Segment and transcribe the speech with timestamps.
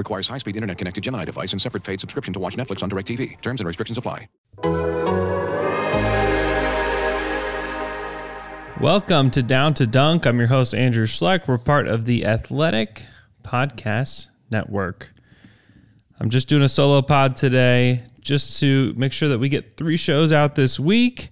[0.00, 3.38] Requires high-speed internet-connected Gemini device and separate paid subscription to watch Netflix on DirecTV.
[3.42, 4.28] Terms and restrictions apply.
[8.80, 10.24] Welcome to Down to Dunk.
[10.26, 11.46] I'm your host, Andrew Schlecht.
[11.46, 13.04] We're part of the Athletic
[13.42, 15.12] Podcast Network.
[16.18, 19.98] I'm just doing a solo pod today just to make sure that we get three
[19.98, 21.28] shows out this week.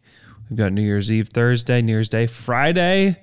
[0.51, 3.23] We've got New Year's Eve Thursday, New Year's Day Friday.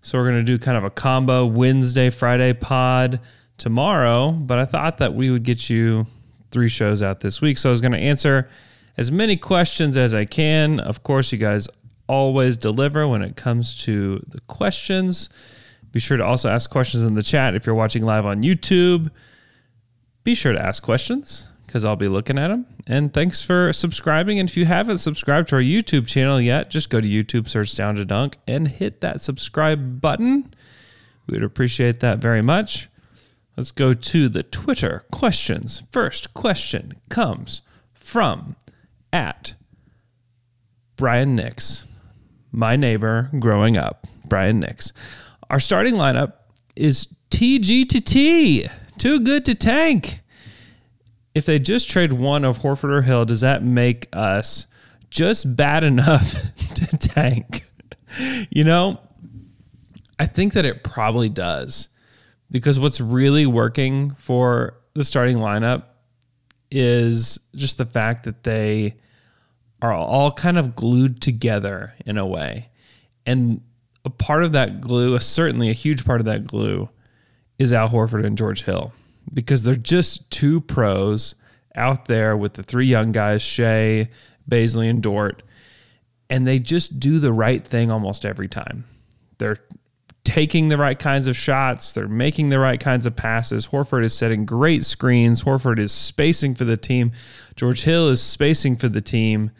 [0.00, 3.20] So we're going to do kind of a combo Wednesday, Friday pod
[3.58, 4.32] tomorrow.
[4.32, 6.06] But I thought that we would get you
[6.50, 7.58] three shows out this week.
[7.58, 8.48] So I was going to answer
[8.96, 10.80] as many questions as I can.
[10.80, 11.68] Of course, you guys
[12.08, 15.28] always deliver when it comes to the questions.
[15.92, 19.10] Be sure to also ask questions in the chat if you're watching live on YouTube.
[20.24, 22.66] Be sure to ask questions because I'll be looking at them.
[22.86, 24.38] And thanks for subscribing.
[24.38, 27.74] And if you haven't subscribed to our YouTube channel yet, just go to YouTube, search
[27.74, 30.54] Down to Dunk, and hit that subscribe button.
[31.26, 32.88] We would appreciate that very much.
[33.56, 35.82] Let's go to the Twitter questions.
[35.90, 37.62] First question comes
[37.94, 38.56] from
[39.12, 39.54] at
[40.96, 41.86] Brian Nix,
[42.52, 44.92] my neighbor growing up, Brian Nix.
[45.48, 46.34] Our starting lineup
[46.74, 50.20] is TG to T, too good to tank.
[51.34, 54.66] If they just trade one of Horford or Hill, does that make us
[55.08, 56.34] just bad enough
[56.74, 57.66] to tank?
[58.50, 59.00] You know,
[60.18, 61.88] I think that it probably does
[62.50, 65.84] because what's really working for the starting lineup
[66.70, 68.96] is just the fact that they
[69.82, 72.70] are all kind of glued together in a way.
[73.24, 73.60] And
[74.04, 76.88] a part of that glue, certainly a huge part of that glue,
[77.58, 78.92] is Al Horford and George Hill
[79.32, 81.34] because they're just two pros
[81.74, 84.08] out there with the three young guys, Shai,
[84.48, 85.42] Bazley, and Dort,
[86.30, 88.84] and they just do the right thing almost every time.
[89.38, 89.58] They're
[90.36, 91.94] taking the right kinds of shots.
[91.94, 93.68] They're making the right kinds of passes.
[93.68, 95.44] Horford is setting great screens.
[95.44, 97.12] Horford is spacing for the team.
[97.54, 99.50] George Hill is spacing for the team.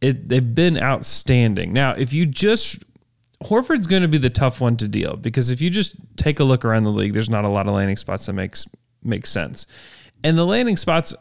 [0.00, 1.72] It, they've been outstanding.
[1.72, 2.84] Now, if you just
[3.42, 6.44] Horford's going to be the tough one to deal because if you just take a
[6.44, 8.68] look around the league, there's not a lot of landing spots that makes
[9.02, 9.66] makes sense.
[10.22, 11.12] And the landing spots,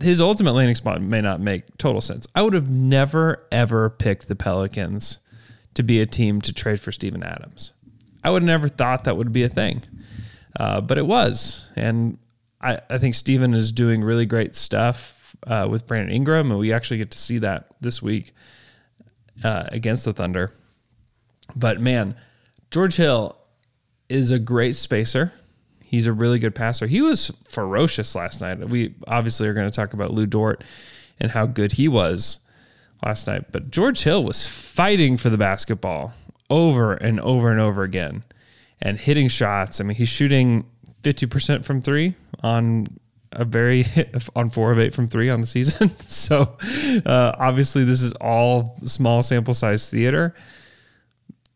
[0.00, 2.26] his ultimate landing spot may not make total sense.
[2.34, 5.18] I would have never ever picked the Pelicans
[5.72, 7.72] to be a team to trade for Steven Adams.
[8.24, 9.82] I would have never thought that would be a thing,
[10.58, 11.68] uh, but it was.
[11.76, 12.18] And
[12.60, 16.72] I, I think Steven is doing really great stuff uh, with Brandon Ingram, and we
[16.72, 18.32] actually get to see that this week
[19.42, 20.52] uh, against the Thunder.
[21.56, 22.16] But man,
[22.70, 23.36] George Hill
[24.08, 25.32] is a great spacer.
[25.84, 26.86] He's a really good passer.
[26.86, 28.58] He was ferocious last night.
[28.68, 30.64] We obviously are going to talk about Lu Dort
[31.20, 32.38] and how good he was
[33.04, 33.52] last night.
[33.52, 36.14] But George Hill was fighting for the basketball
[36.52, 38.22] over and over and over again
[38.82, 39.80] and hitting shots.
[39.80, 40.66] I mean, he's shooting
[41.02, 42.86] 50% from three on
[43.32, 43.86] a very
[44.36, 45.90] on four of eight from three on the season.
[46.06, 46.56] so
[47.06, 50.34] uh, obviously, this is all small sample size theater,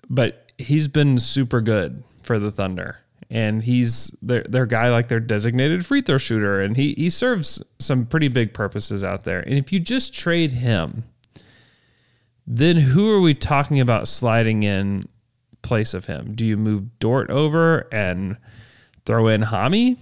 [0.09, 2.99] but he's been super good for the Thunder.
[3.29, 6.61] And he's their, their guy, like their designated free throw shooter.
[6.61, 9.41] And he, he serves some pretty big purposes out there.
[9.41, 11.03] And if you just trade him,
[12.47, 15.03] then who are we talking about sliding in
[15.63, 16.35] place of him?
[16.35, 18.39] Do you move Dort over and
[19.05, 19.97] throw in Hami?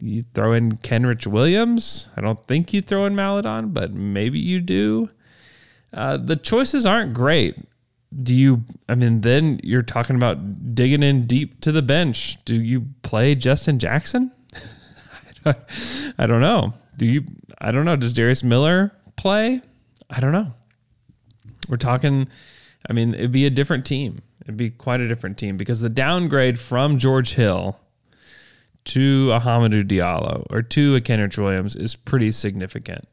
[0.00, 2.08] You throw in Kenrich Williams?
[2.16, 5.10] I don't think you throw in Maledon, but maybe you do.
[5.92, 7.56] Uh, the choices aren't great.
[8.22, 12.44] Do you, I mean, then you're talking about digging in deep to the bench.
[12.44, 14.32] Do you play Justin Jackson?
[14.54, 15.58] I, don't,
[16.18, 16.74] I don't know.
[16.96, 17.24] Do you,
[17.58, 17.96] I don't know.
[17.96, 19.62] Does Darius Miller play?
[20.10, 20.52] I don't know.
[21.68, 22.28] We're talking,
[22.88, 24.22] I mean, it'd be a different team.
[24.42, 27.78] It'd be quite a different team because the downgrade from George Hill
[28.84, 33.06] to a Hamidou Diallo or to a Kenrich Williams is pretty significant.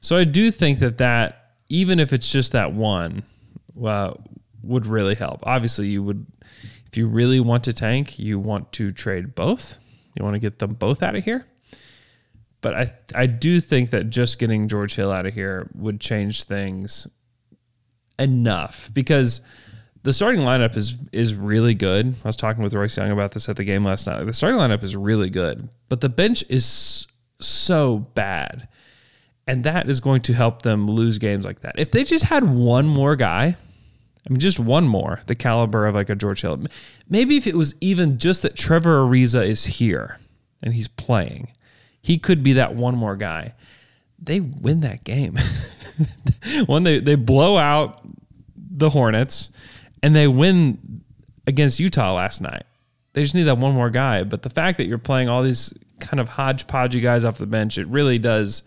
[0.00, 3.22] So I do think that that, even if it's just that one,
[3.74, 5.40] would really help.
[5.44, 6.26] Obviously, you would,
[6.86, 9.78] if you really want to tank, you want to trade both.
[10.14, 11.46] You want to get them both out of here.
[12.60, 16.44] But I, I do think that just getting George Hill out of here would change
[16.44, 17.06] things
[18.22, 19.40] enough because
[20.02, 22.14] the starting lineup is is really good.
[22.24, 24.24] I was talking with Royce Young about this at the game last night.
[24.24, 27.06] The starting lineup is really good, but the bench is
[27.38, 28.68] so bad.
[29.46, 31.78] And that is going to help them lose games like that.
[31.78, 33.56] If they just had one more guy,
[34.26, 36.64] I mean, just one more, the caliber of like a George Hill.
[37.08, 40.18] Maybe if it was even just that Trevor Ariza is here
[40.62, 41.52] and he's playing,
[42.00, 43.54] he could be that one more guy.
[44.16, 45.36] They win that game.
[46.66, 48.01] when they, they blow out
[48.82, 49.50] the Hornets
[50.02, 51.02] and they win
[51.46, 52.64] against Utah last night.
[53.14, 54.24] They just need that one more guy.
[54.24, 57.78] But the fact that you're playing all these kind of hodgepodgey guys off the bench,
[57.78, 58.62] it really does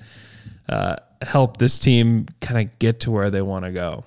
[0.70, 4.04] uh, help this team kind of get to where they want to go.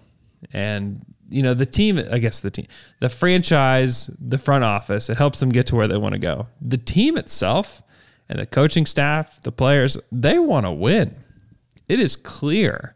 [0.52, 2.66] And you know the team i guess the team
[3.00, 6.46] the franchise the front office it helps them get to where they want to go
[6.60, 7.82] the team itself
[8.28, 11.14] and the coaching staff the players they want to win
[11.86, 12.94] it is clear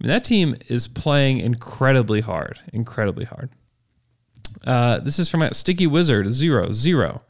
[0.00, 3.50] I mean, that team is playing incredibly hard incredibly hard
[4.66, 7.22] uh, this is from sticky wizard zero zero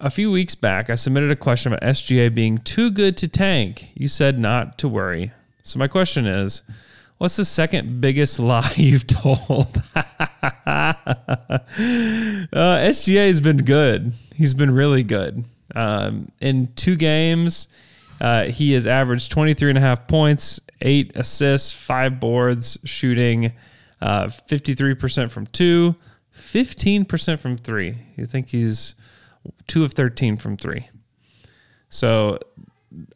[0.00, 3.90] a few weeks back i submitted a question about sga being too good to tank
[3.94, 5.32] you said not to worry
[5.62, 6.62] so my question is
[7.22, 9.80] What's the second biggest lie you've told?
[9.94, 10.94] uh,
[12.50, 14.12] SGA has been good.
[14.34, 15.44] He's been really good.
[15.72, 17.68] Um, in two games,
[18.22, 23.52] uh, he has averaged 23 and a half points, eight assists, five boards, shooting
[24.00, 25.96] uh, 53% from two,
[26.38, 27.98] 15% from three.
[28.16, 28.94] You think he's
[29.66, 30.88] two of 13 from three.
[31.88, 32.38] So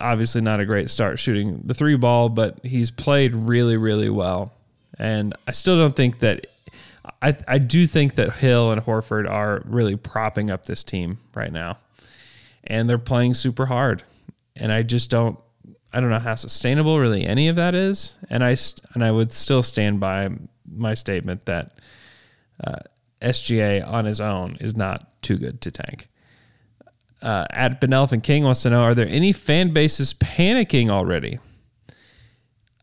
[0.00, 4.52] obviously not a great start shooting the three ball, but he's played really, really well.
[4.98, 6.48] And I still don't think that.
[7.22, 11.52] I, I do think that Hill and Horford are really propping up this team right
[11.52, 11.78] now,
[12.64, 14.02] and they're playing super hard.
[14.56, 15.38] And I just don't,
[15.92, 18.16] I don't know how sustainable really any of that is.
[18.28, 18.56] And I
[18.94, 20.30] and I would still stand by
[20.70, 21.78] my statement that
[22.62, 22.78] uh,
[23.22, 26.08] SGA on his own is not too good to tank
[27.22, 31.38] uh, at Elephant King wants to know: Are there any fan bases panicking already?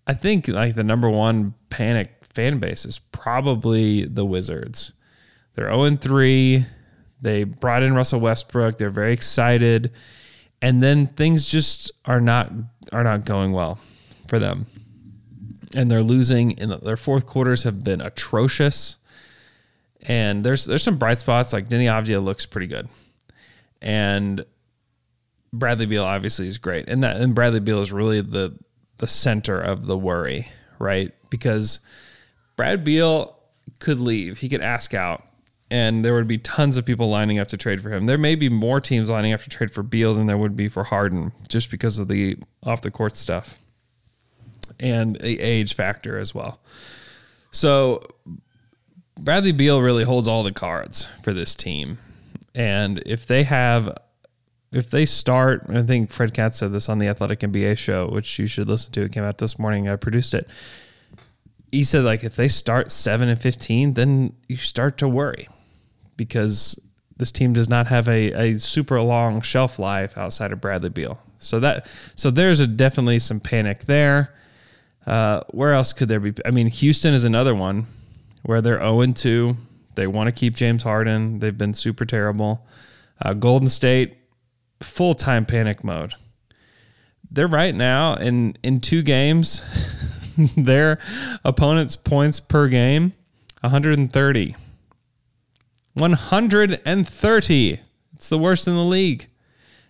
[0.06, 4.92] I think like the number one panic fan base is probably the Wizards.
[5.56, 6.66] They're 0 3.
[7.22, 8.78] They brought in Russell Westbrook.
[8.78, 9.92] They're very excited.
[10.64, 12.52] And then things just are not
[12.92, 13.78] are not going well
[14.28, 14.66] for them.
[15.76, 18.96] And they're losing and their fourth quarters have been atrocious.
[20.02, 22.90] And there's there's some bright spots like Deni Avdija looks pretty good
[23.84, 24.46] and
[25.52, 28.58] Bradley Beal obviously is great, and that and Bradley Beal is really the
[28.98, 30.48] the center of the worry,
[30.80, 31.14] right?
[31.30, 31.80] Because
[32.56, 33.38] Brad Beal
[33.80, 35.24] could leave, he could ask out,
[35.74, 38.06] and there would be tons of people lining up to trade for him.
[38.06, 40.70] There may be more teams lining up to trade for Beal than there would be
[40.70, 43.60] for Harden, just because of the off the court stuff
[44.80, 46.60] and the age factor as well.
[47.50, 48.04] So
[49.20, 51.98] Bradley Beal really holds all the cards for this team.
[52.54, 53.98] And if they have,
[54.72, 58.38] if they start, I think Fred Katz said this on the Athletic NBA show, which
[58.38, 59.02] you should listen to.
[59.02, 59.90] It came out this morning.
[59.90, 60.48] I produced it.
[61.72, 65.48] He said, like, if they start seven and 15, then you start to worry
[66.18, 66.80] because
[67.18, 71.20] this team does not have a, a super long shelf life outside of Bradley Beal.
[71.38, 74.34] So that, so there's a definitely some panic there.
[75.06, 76.34] Uh, where else could there be?
[76.46, 77.88] I mean, Houston is another one
[78.44, 79.58] where they're 0 2.
[79.96, 81.40] They want to keep James Harden.
[81.40, 82.66] They've been super terrible.
[83.22, 84.18] Uh, Golden State,
[84.82, 86.14] full time panic mode.
[87.30, 89.64] They're right now in in two games,
[90.58, 91.00] their
[91.44, 93.14] opponent's points per game,
[93.62, 94.56] 130.
[95.96, 97.80] 130.
[98.16, 99.28] It's the worst in the league.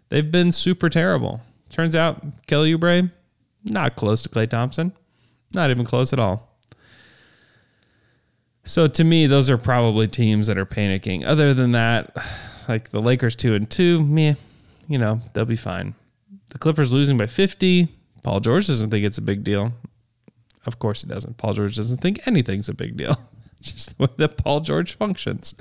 [0.10, 1.41] They've been super terrible.
[1.69, 3.12] Turns out Kelly Oubre,
[3.65, 4.93] not close to Klay Thompson.
[5.53, 6.57] Not even close at all.
[8.63, 11.25] So to me, those are probably teams that are panicking.
[11.25, 12.15] Other than that,
[12.67, 14.36] like the Lakers two and two, meh,
[14.88, 15.95] you know, they'll be fine.
[16.50, 17.88] The Clippers losing by 50.
[18.24, 19.74] Paul George doesn't think it's a big deal.
[20.65, 21.38] Of course he doesn't.
[21.38, 23.17] Paul George doesn't think anything's a big deal.
[23.75, 25.55] Just the way that Paul George functions.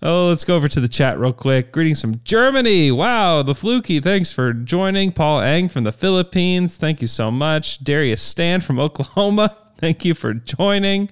[0.00, 1.72] Oh, let's go over to the chat real quick.
[1.72, 2.92] Greetings from Germany.
[2.92, 3.98] Wow, the Fluky.
[3.98, 5.10] Thanks for joining.
[5.10, 6.76] Paul Eng from the Philippines.
[6.76, 7.82] Thank you so much.
[7.82, 9.56] Darius Stan from Oklahoma.
[9.76, 11.10] Thank you for joining.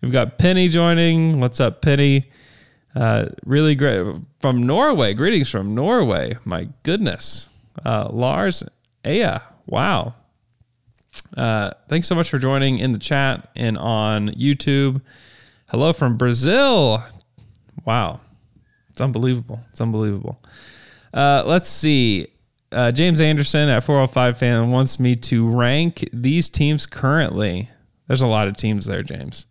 [0.00, 1.40] We've got Penny joining.
[1.40, 2.30] What's up, Penny?
[2.94, 4.04] Uh, really great
[4.38, 5.14] from Norway.
[5.14, 6.36] Greetings from Norway.
[6.44, 7.48] My goodness.
[7.84, 8.62] Uh, Lars
[9.04, 9.40] Aya.
[9.66, 10.14] Wow.
[11.36, 15.00] Uh, thanks so much for joining in the chat and on YouTube.
[15.70, 17.00] Hello from Brazil.
[17.84, 18.20] Wow.
[18.90, 19.60] It's unbelievable.
[19.70, 20.42] It's unbelievable.
[21.14, 22.26] Uh, let's see.
[22.72, 27.68] Uh, James Anderson at 405 fan wants me to rank these teams currently.
[28.08, 29.46] There's a lot of teams there, James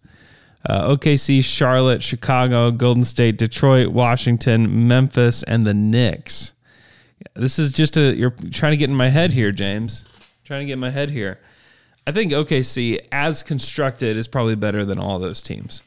[0.68, 6.54] uh, OKC, Charlotte, Chicago, Golden State, Detroit, Washington, Memphis, and the Knicks.
[7.34, 10.06] This is just a you're trying to get in my head here, James.
[10.44, 11.40] trying to get my head here.
[12.06, 15.84] I think OKC, as constructed, is probably better than all those teams,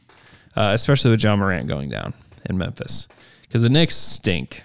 [0.55, 2.13] uh, especially with Ja Morant going down
[2.45, 3.07] in Memphis,
[3.43, 4.63] because the Knicks stink.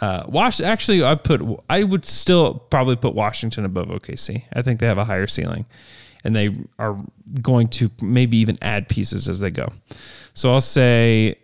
[0.00, 4.42] Uh, Wash actually, I put I would still probably put Washington above OKC.
[4.52, 5.64] I think they have a higher ceiling,
[6.22, 6.98] and they are
[7.40, 9.72] going to maybe even add pieces as they go.
[10.34, 11.36] So I'll say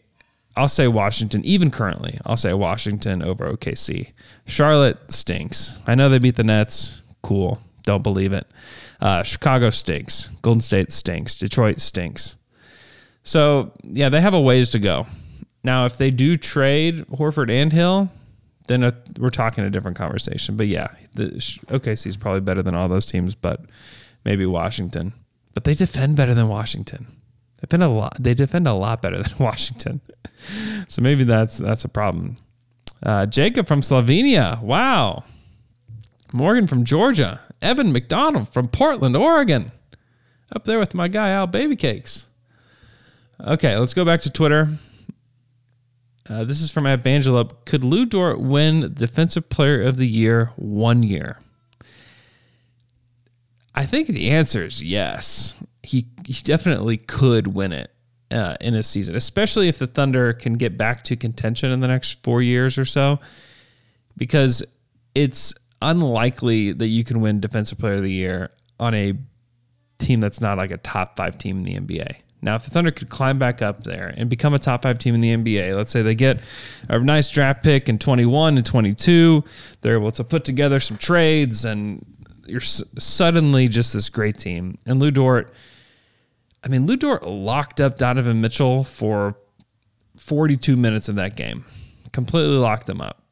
[0.56, 4.12] I'll say Washington, even currently, I'll say Washington over OKC.
[4.46, 5.78] Charlotte stinks.
[5.86, 7.02] I know they beat the Nets.
[7.22, 7.60] Cool.
[7.84, 8.46] Don't believe it.
[9.00, 10.30] Uh, Chicago stinks.
[10.42, 11.38] Golden State stinks.
[11.38, 12.36] Detroit stinks.
[13.22, 15.06] So, yeah, they have a ways to go.
[15.64, 18.10] Now, if they do trade Horford and Hill,
[18.66, 20.56] then a, we're talking a different conversation.
[20.56, 23.60] But yeah, the OKC is probably better than all those teams, but
[24.24, 25.12] maybe Washington.
[25.54, 27.06] But they defend better than Washington.
[27.60, 28.16] They defend a lot.
[28.18, 30.00] They defend a lot better than Washington.
[30.88, 32.36] so maybe that's that's a problem.
[33.02, 34.60] Uh, Jacob from Slovenia.
[34.62, 35.24] Wow.
[36.32, 37.40] Morgan from Georgia.
[37.60, 39.70] Evan McDonald from Portland, Oregon.
[40.54, 42.26] Up there with my guy Al Baby Cakes.
[43.44, 44.68] Okay, let's go back to Twitter.
[46.28, 47.64] Uh, this is from Evangelop.
[47.64, 51.40] Could Lu Dort win Defensive Player of the Year one year?
[53.74, 55.56] I think the answer is yes.
[55.82, 57.90] He, he definitely could win it
[58.30, 61.88] uh, in a season, especially if the Thunder can get back to contention in the
[61.88, 63.18] next four years or so,
[64.16, 64.62] because
[65.16, 69.14] it's unlikely that you can win Defensive Player of the Year on a
[69.98, 72.16] team that's not like a top five team in the NBA.
[72.44, 75.14] Now, if the Thunder could climb back up there and become a top five team
[75.14, 76.40] in the NBA, let's say they get
[76.88, 79.44] a nice draft pick in 21 and 22,
[79.80, 82.04] they're able to put together some trades, and
[82.46, 84.76] you're suddenly just this great team.
[84.84, 85.54] And Lu Dort,
[86.64, 89.36] I mean, Lu Dort locked up Donovan Mitchell for
[90.16, 91.64] 42 minutes of that game,
[92.10, 93.22] completely locked him up.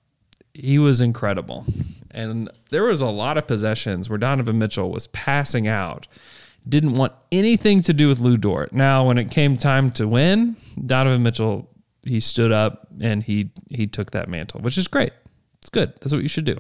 [0.55, 1.67] He was incredible.
[2.13, 6.07] And there was a lot of possessions where Donovan Mitchell was passing out
[6.69, 8.73] didn't want anything to do with Lu Dort.
[8.73, 11.71] Now, when it came time to win, Donovan Mitchell
[12.03, 15.13] he stood up and he he took that mantle, which is great.
[15.61, 15.93] It's good.
[16.01, 16.57] That's what you should do.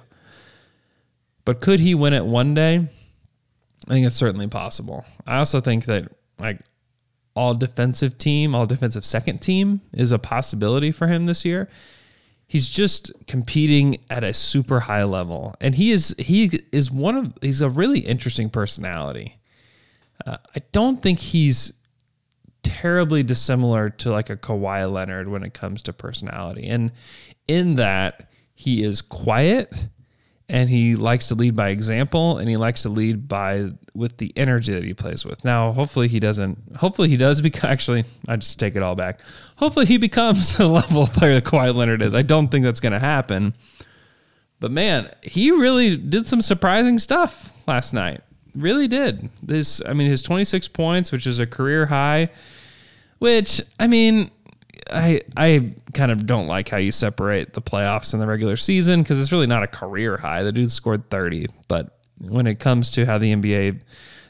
[1.44, 2.88] But could he win it one day?
[3.88, 5.04] I think it's certainly possible.
[5.26, 6.60] I also think that like
[7.34, 11.68] all defensive team, all defensive second team is a possibility for him this year.
[12.46, 17.32] He's just competing at a super high level and he is he is one of
[17.40, 19.36] he's a really interesting personality.
[20.26, 21.72] Uh, I don't think he's
[22.62, 26.68] terribly dissimilar to like a Kawhi Leonard when it comes to personality.
[26.68, 26.92] And
[27.48, 29.88] in that, he is quiet
[30.48, 34.32] and he likes to lead by example and he likes to lead by with the
[34.36, 35.44] energy that he plays with.
[35.44, 39.20] Now, hopefully he doesn't hopefully he does become actually I just take it all back.
[39.56, 42.14] Hopefully he becomes the level of player that Kawhi Leonard is.
[42.14, 43.54] I don't think that's gonna happen.
[44.58, 48.20] But man, he really did some surprising stuff last night
[48.54, 49.28] really did.
[49.42, 52.30] This, I mean, his 26 points, which is a career high,
[53.18, 54.30] which, I mean,
[54.92, 59.02] I I kind of don't like how you separate the playoffs and the regular season
[59.02, 60.42] because it's really not a career high.
[60.42, 63.82] The dude scored 30, but when it comes to how the NBA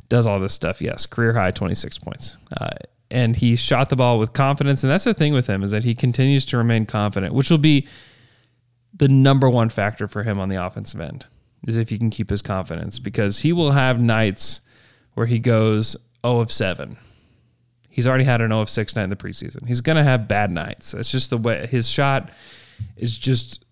[0.08, 2.36] does all this stuff, yes, career high 26 points.
[2.60, 2.70] Uh,
[3.10, 5.84] and he shot the ball with confidence, and that's the thing with him is that
[5.84, 7.86] he continues to remain confident, which will be
[8.94, 11.26] the number one factor for him on the offensive end
[11.66, 14.60] is if he can keep his confidence because he will have nights
[15.14, 16.96] where he goes 0 of 7.
[17.88, 19.66] He's already had an 0 of 6 night in the preseason.
[19.66, 20.94] He's going to have bad nights.
[20.94, 22.30] It's just the way his shot
[22.96, 23.64] is just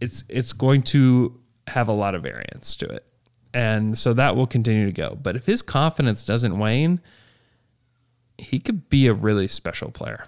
[0.00, 3.04] it's it's going to have a lot of variance to it.
[3.52, 5.18] And so that will continue to go.
[5.20, 7.00] But if his confidence doesn't wane,
[8.38, 10.26] he could be a really special player.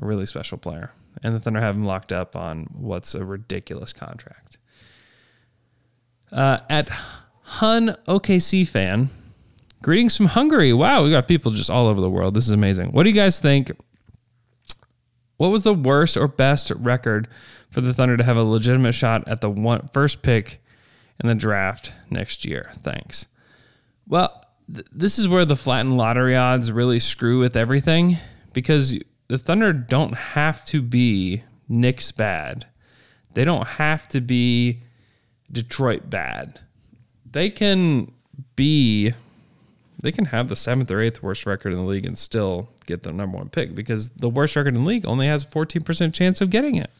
[0.00, 0.90] A really special player.
[1.22, 4.58] And the Thunder have him locked up on what's a ridiculous contract.
[6.32, 6.88] Uh, at
[7.42, 9.10] Hun OKC fan,
[9.82, 10.72] greetings from Hungary.
[10.72, 12.34] Wow, we got people just all over the world.
[12.34, 12.92] This is amazing.
[12.92, 13.70] What do you guys think?
[15.36, 17.28] What was the worst or best record
[17.70, 20.62] for the Thunder to have a legitimate shot at the one, first pick
[21.20, 22.70] in the draft next year?
[22.76, 23.26] Thanks.
[24.06, 28.18] Well, th- this is where the flattened lottery odds really screw with everything
[28.52, 28.96] because
[29.28, 32.66] the Thunder don't have to be Knicks bad.
[33.34, 34.82] They don't have to be
[35.52, 36.60] Detroit bad.
[37.30, 38.12] They can
[38.56, 39.12] be
[40.02, 43.04] they can have the seventh or eighth worst record in the league and still get
[43.04, 46.12] the number one pick because the worst record in the league only has a 14%
[46.12, 46.90] chance of getting it.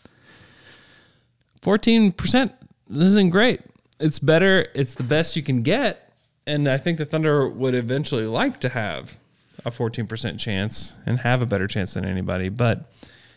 [1.62, 2.52] 14%
[2.94, 3.60] isn't great.
[3.98, 6.12] It's better, it's the best you can get.
[6.46, 9.18] And I think the Thunder would eventually like to have
[9.64, 12.48] a 14% chance and have a better chance than anybody.
[12.48, 12.90] But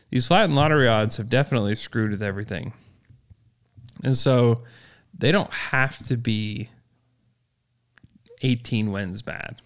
[0.10, 2.74] these flattened lottery odds have definitely screwed with everything.
[4.03, 4.63] And so
[5.17, 6.69] they don't have to be
[8.41, 9.62] 18 wins bad.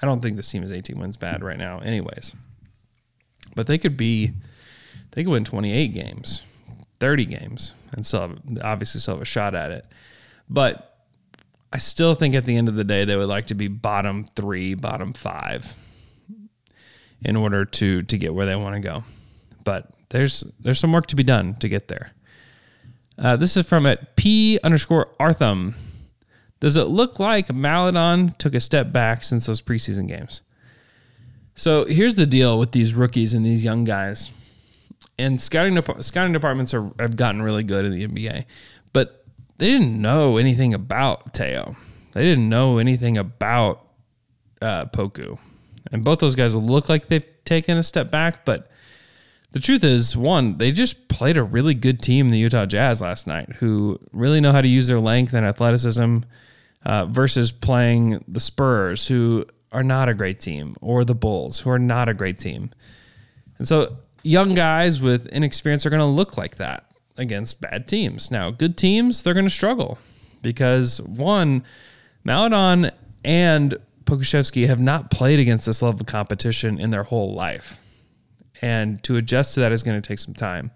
[0.00, 2.32] I don't think this team is 18 wins bad right now, anyways.
[3.54, 4.32] But they could be,
[5.10, 6.42] they could win 28 games,
[7.00, 9.84] 30 games, and still have, obviously still have a shot at it.
[10.48, 10.88] But
[11.72, 14.24] I still think at the end of the day, they would like to be bottom
[14.24, 15.76] three, bottom five
[17.22, 19.04] in order to to get where they want to go.
[19.64, 22.12] But there's there's some work to be done to get there.
[23.18, 25.74] Uh, this is from at P underscore Artham.
[26.60, 30.42] Does it look like Maledon took a step back since those preseason games?
[31.54, 34.30] So here's the deal with these rookies and these young guys.
[35.18, 38.44] And scouting dep- scouting departments are have gotten really good in the NBA,
[38.92, 39.24] but
[39.58, 41.74] they didn't know anything about Teo.
[42.12, 43.84] They didn't know anything about
[44.62, 45.38] uh, Poku,
[45.90, 48.44] and both those guys look like they've taken a step back.
[48.44, 48.70] But
[49.52, 53.26] the truth is, one, they just played a really good team, the Utah Jazz, last
[53.26, 56.18] night, who really know how to use their length and athleticism
[56.84, 61.70] uh, versus playing the Spurs, who are not a great team, or the Bulls, who
[61.70, 62.70] are not a great team.
[63.58, 66.84] And so young guys with inexperience are going to look like that
[67.16, 68.30] against bad teams.
[68.30, 69.98] Now, good teams, they're going to struggle
[70.42, 71.64] because one,
[72.24, 72.90] Maledon
[73.24, 77.80] and Pokusevski have not played against this level of competition in their whole life.
[78.62, 80.70] And to adjust to that is going to take some time.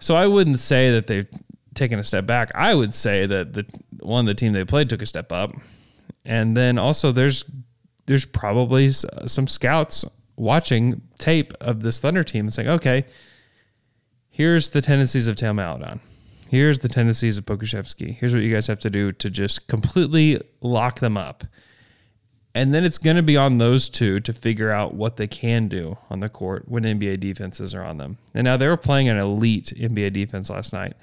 [0.00, 1.28] So I wouldn't say that they've
[1.74, 2.50] taken a step back.
[2.54, 3.66] I would say that the
[4.00, 5.52] one the team they played took a step up.
[6.24, 7.44] And then also there's
[8.06, 10.04] there's probably some scouts
[10.36, 13.04] watching tape of this Thunder team and saying, okay,
[14.30, 16.00] here's the tendencies of Teo Maledon.
[16.48, 18.14] Here's the tendencies of Pokusevski.
[18.14, 21.42] Here's what you guys have to do to just completely lock them up.
[22.56, 25.68] And then it's going to be on those two to figure out what they can
[25.68, 28.16] do on the court when NBA defenses are on them.
[28.32, 30.94] And now they were playing an elite NBA defense last night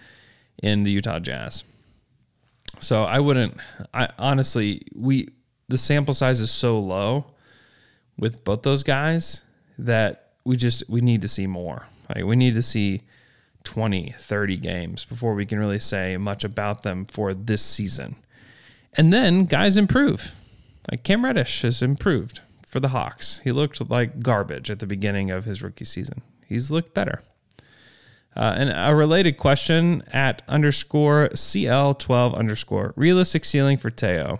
[0.63, 1.63] in the Utah Jazz.
[2.79, 3.55] So I wouldn't
[3.93, 5.27] I honestly we
[5.67, 7.25] the sample size is so low
[8.17, 9.43] with both those guys
[9.77, 11.85] that we just we need to see more.
[12.09, 13.03] Like we need to see
[13.63, 18.15] 20, 30 games before we can really say much about them for this season.
[18.93, 20.33] And then guys improve.
[20.91, 23.39] Like Cam Reddish has improved for the Hawks.
[23.43, 26.21] He looked like garbage at the beginning of his rookie season.
[26.45, 27.21] He's looked better.
[28.35, 34.39] Uh, and a related question at underscore CL12 underscore realistic ceiling for Teo.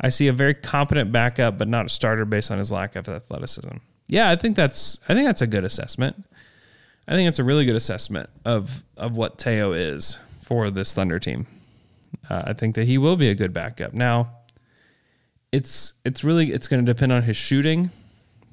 [0.00, 3.08] I see a very competent backup, but not a starter based on his lack of
[3.08, 3.76] athleticism.
[4.08, 6.24] Yeah, I think that's I think that's a good assessment.
[7.08, 11.18] I think it's a really good assessment of of what Teo is for this Thunder
[11.18, 11.46] team.
[12.28, 13.94] Uh, I think that he will be a good backup.
[13.94, 14.30] Now,
[15.52, 17.90] it's it's really it's going to depend on his shooting,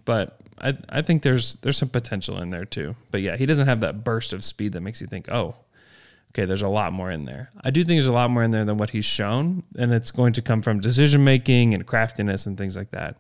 [0.06, 2.96] but I I think there's there's some potential in there too.
[3.12, 5.56] But yeah, he doesn't have that burst of speed that makes you think, oh,
[6.32, 7.52] okay, there's a lot more in there.
[7.64, 10.12] I do think there's a lot more in there than what he's shown, and it's
[10.12, 13.18] going to come from decision making and craftiness and things like that.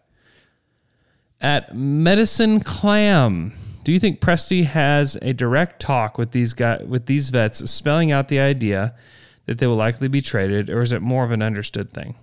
[1.39, 7.05] At Medicine Clam, do you think Presti has a direct talk with these guys with
[7.05, 8.95] these vets, spelling out the idea
[9.45, 12.15] that they will likely be traded, or is it more of an understood thing?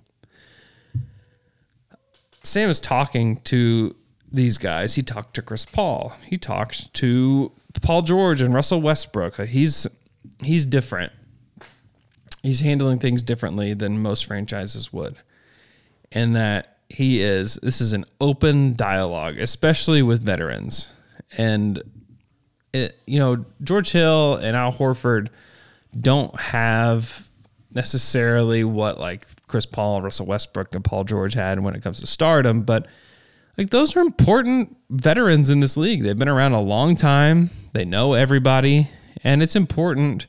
[2.45, 3.97] Sam is talking to
[4.31, 4.95] these guys.
[4.95, 6.15] He talked to Chris Paul.
[6.27, 7.53] He talked to
[7.83, 9.41] Paul George and Russell Westbrook.
[9.47, 9.87] He's
[10.43, 11.13] he's different.
[12.43, 15.17] He's handling things differently than most franchises would.
[16.13, 20.91] And that he is this is an open dialogue, especially with veterans.
[21.37, 21.83] And
[22.73, 25.29] it, you know, George Hill and Al Horford
[25.99, 27.29] don't have
[27.73, 32.09] necessarily what like Chris Paul, Russell Westbrook, and Paul George had when it comes to
[32.09, 32.89] stardom, but
[33.57, 36.03] like those are important veterans in this league.
[36.03, 37.51] They've been around a long time.
[37.73, 38.89] They know everybody,
[39.23, 40.27] and it's important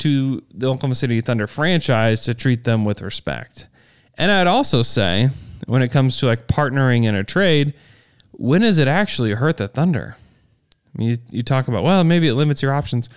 [0.00, 3.68] to the Oklahoma City Thunder franchise to treat them with respect.
[4.18, 5.30] And I'd also say
[5.64, 7.72] when it comes to like partnering in a trade,
[8.32, 10.18] when does it actually hurt the Thunder?
[10.94, 13.08] I mean, you, you talk about, well, maybe it limits your options.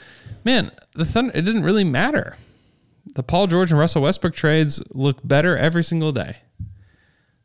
[0.45, 2.37] Man, the Thunder, it didn't really matter.
[3.13, 6.37] The Paul George and Russell Westbrook trades look better every single day.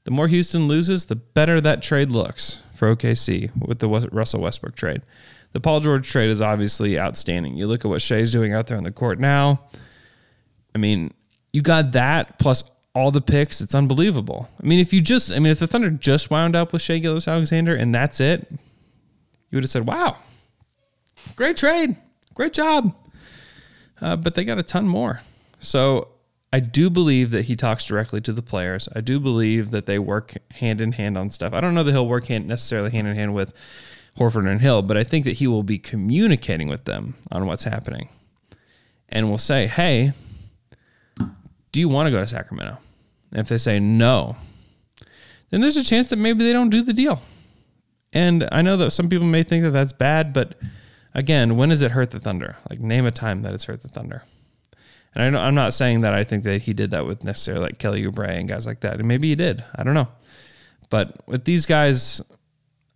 [0.05, 4.75] The more Houston loses, the better that trade looks for OKC with the Russell Westbrook
[4.75, 5.03] trade.
[5.53, 7.57] The Paul George trade is obviously outstanding.
[7.57, 9.61] You look at what Shai's doing out there on the court now.
[10.75, 11.13] I mean,
[11.53, 13.61] you got that plus all the picks.
[13.61, 14.49] It's unbelievable.
[14.63, 16.99] I mean, if you just, I mean, if the Thunder just wound up with Shai
[16.99, 20.17] Gilgeous-Alexander and that's it, you would have said, wow,
[21.37, 21.97] great trade.
[22.35, 22.95] Great job.
[24.01, 25.21] Uh, but they got a ton more.
[25.61, 26.09] So
[26.53, 28.89] I do believe that he talks directly to the players.
[28.95, 31.53] I do believe that they work hand in hand on stuff.
[31.53, 33.55] I don't know that he'll work hand, necessarily hand in hand with
[34.19, 37.65] Horford and Hill, but I think that he will be communicating with them on what's
[37.65, 38.09] happening.
[39.09, 40.13] And will say, hey,
[41.73, 42.79] do you want to go to Sacramento?
[43.31, 44.37] And if they say no,
[45.51, 47.21] then there's a chance that maybe they don't do the deal.
[48.13, 50.59] And I know that some people may think that that's bad, but
[51.15, 52.57] again, when does it hurt the Thunder?
[52.69, 54.23] Like, name a time that it's hurt the Thunder.
[55.15, 57.79] And I I'm not saying that I think that he did that with necessarily like
[57.79, 58.95] Kelly Oubre and guys like that.
[58.95, 59.65] And maybe he did.
[59.75, 60.09] I don't know.
[60.89, 62.21] But with these guys,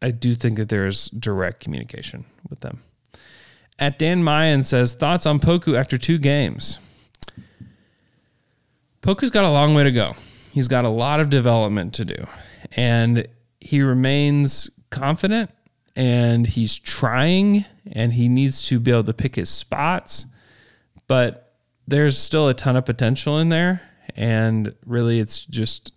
[0.03, 2.83] I do think that there's direct communication with them.
[3.79, 6.79] At Dan Mayan says, thoughts on Poku after two games.
[9.03, 10.15] Poku's got a long way to go.
[10.53, 12.27] He's got a lot of development to do.
[12.73, 13.27] And
[13.61, 15.51] he remains confident
[15.97, 20.27] and he's trying and he needs to be able to pick his spots.
[21.07, 21.44] But
[21.87, 23.83] there's still a ton of potential in there.
[24.17, 25.93] And really, it's just,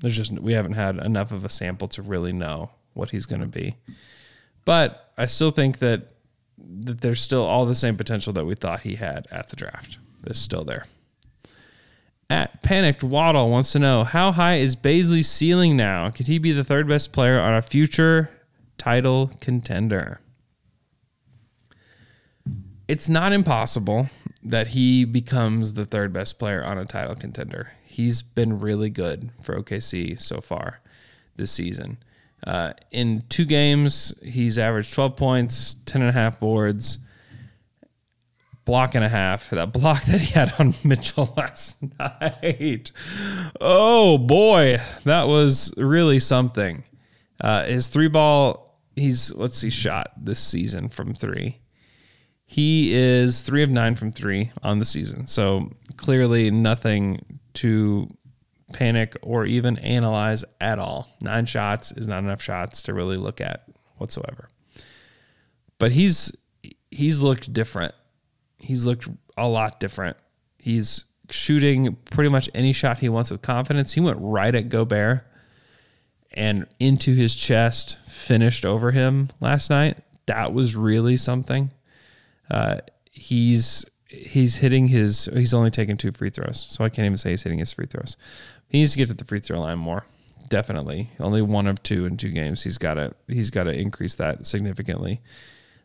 [0.00, 3.40] there's just, we haven't had enough of a sample to really know what he's going
[3.40, 3.76] to be.
[4.64, 6.12] But I still think that
[6.58, 9.98] that there's still all the same potential that we thought he had at the draft.
[10.26, 10.86] Is still there.
[12.28, 16.10] At Panicked Waddle wants to know how high is Bazley's ceiling now?
[16.10, 18.28] Could he be the third best player on a future
[18.76, 20.20] title contender?
[22.88, 24.10] It's not impossible
[24.42, 27.72] that he becomes the third best player on a title contender.
[27.84, 30.80] He's been really good for OKC so far
[31.36, 31.98] this season.
[32.46, 36.98] Uh, in two games, he's averaged 12 points, 10 and a half boards,
[38.64, 39.50] block and a half.
[39.58, 42.92] That block that he had on Mitchell last night.
[43.60, 46.84] Oh boy, that was really something.
[47.40, 51.60] Uh, his three ball, he's, let's see, shot this season from three.
[52.50, 55.26] He is three of nine from three on the season.
[55.26, 58.08] So clearly nothing to
[58.72, 61.14] panic or even analyze at all.
[61.20, 64.48] Nine shots is not enough shots to really look at whatsoever.
[65.76, 66.34] But he's
[66.90, 67.94] he's looked different.
[68.56, 70.16] He's looked a lot different.
[70.58, 73.92] He's shooting pretty much any shot he wants with confidence.
[73.92, 75.26] He went right at Gobert
[76.32, 79.98] and into his chest, finished over him last night.
[80.24, 81.72] That was really something.
[82.50, 82.78] Uh,
[83.10, 85.28] he's he's hitting his.
[85.32, 87.86] He's only taken two free throws, so I can't even say he's hitting his free
[87.86, 88.16] throws.
[88.68, 90.04] He needs to get to the free throw line more.
[90.48, 92.62] Definitely, only one of two in two games.
[92.62, 95.20] He's got to he's got to increase that significantly.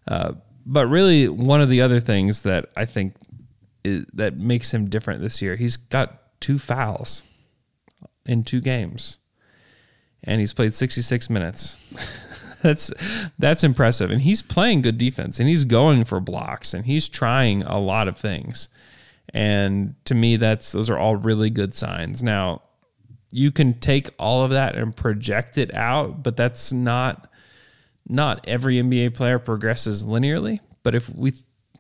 [0.08, 0.34] Uh,
[0.66, 3.16] but really, one of the other things that I think
[3.84, 7.24] is, that makes him different this year, he's got two fouls
[8.26, 9.18] in two games,
[10.24, 11.78] and he's played 66 minutes.
[12.64, 12.92] that's
[13.38, 17.62] that's impressive, and he's playing good defense, and he's going for blocks, and he's trying
[17.64, 18.70] a lot of things.
[19.34, 22.24] And to me, that's those are all really good signs.
[22.24, 22.62] Now,
[23.32, 27.30] you can take all of that and project it out, but that's not
[28.08, 30.60] not every NBA player progresses linearly.
[30.84, 31.34] But if we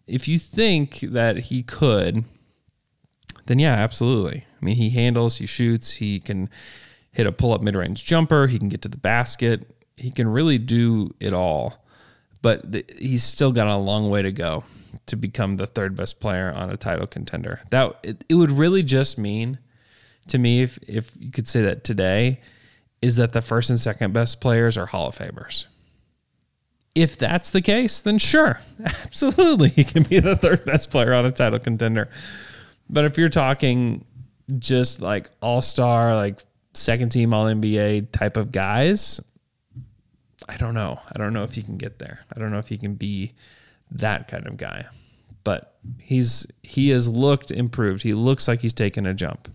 [0.07, 2.23] if you think that he could,
[3.45, 4.45] then yeah, absolutely.
[4.61, 6.49] I mean, he handles, he shoots, he can
[7.11, 10.27] hit a pull up mid range jumper, he can get to the basket, he can
[10.27, 11.85] really do it all.
[12.41, 14.65] But he's still got a long way to go
[15.05, 17.61] to become the third best player on a title contender.
[17.69, 19.59] That it, it would really just mean
[20.27, 22.41] to me, if, if you could say that today,
[23.01, 25.67] is that the first and second best players are Hall of Famers.
[26.95, 31.25] If that's the case, then sure, absolutely, he can be the third best player on
[31.25, 32.09] a title contender.
[32.89, 34.05] But if you're talking
[34.59, 39.19] just like all star, like second team All NBA type of guys,
[40.47, 40.99] I don't know.
[41.11, 42.25] I don't know if he can get there.
[42.35, 43.33] I don't know if he can be
[43.91, 44.85] that kind of guy.
[45.43, 48.03] But he's he has looked improved.
[48.03, 49.49] He looks like he's taken a jump.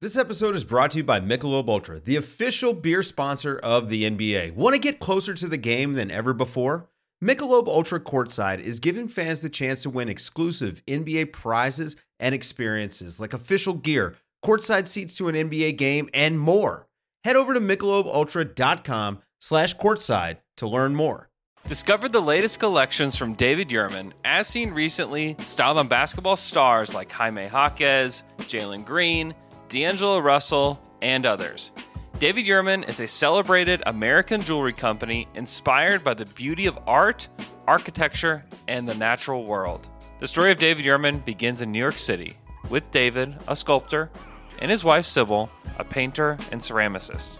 [0.00, 4.04] This episode is brought to you by Michelob Ultra, the official beer sponsor of the
[4.04, 4.54] NBA.
[4.54, 6.88] Want to get closer to the game than ever before?
[7.22, 13.20] Michelob Ultra Courtside is giving fans the chance to win exclusive NBA prizes and experiences
[13.20, 16.88] like official gear, courtside seats to an NBA game, and more.
[17.24, 21.28] Head over to michelobultra.com slash courtside to learn more.
[21.66, 27.12] Discover the latest collections from David Yurman, as seen recently, styled on basketball stars like
[27.12, 29.34] Jaime Jaquez, Jalen Green,
[29.68, 31.72] D'Angelo Russell, and others.
[32.18, 37.28] David Yurman is a celebrated American jewelry company inspired by the beauty of art,
[37.66, 39.88] architecture, and the natural world.
[40.18, 42.36] The story of David Yurman begins in New York City,
[42.68, 44.10] with David, a sculptor,
[44.58, 45.48] and his wife Sybil,
[45.78, 47.39] a painter and ceramicist.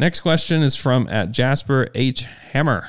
[0.00, 2.24] Next question is from at Jasper H.
[2.52, 2.88] Hammer.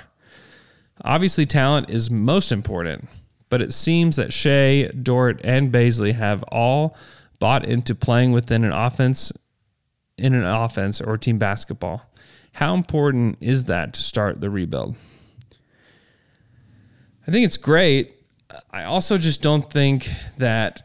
[1.04, 3.10] Obviously, talent is most important,
[3.50, 6.95] but it seems that Shai, Dort, and Bazley have all
[7.38, 9.34] bought into playing within an offense
[10.17, 12.10] in an offense or team basketball.
[12.54, 14.95] How important is that to start the rebuild?
[17.28, 18.15] I think it's great.
[18.71, 20.84] I also just don't think that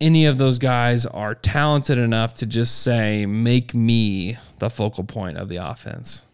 [0.00, 5.36] any of those guys are talented enough to just say, make me the focal point
[5.36, 6.24] of the offense.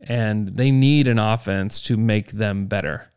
[0.00, 3.10] And they need an offense to make them better,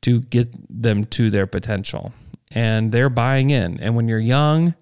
[0.00, 2.12] to get them to their potential.
[2.50, 3.78] And they're buying in.
[3.80, 4.74] And when you're young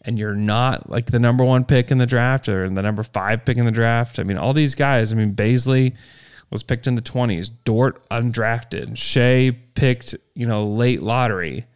[0.00, 3.44] and you're not like the number one pick in the draft or the number five
[3.44, 5.94] pick in the draft, I mean, all these guys, I mean, Bazley
[6.50, 11.66] was picked in the 20s, Dort undrafted, Shai picked, you know, late lottery.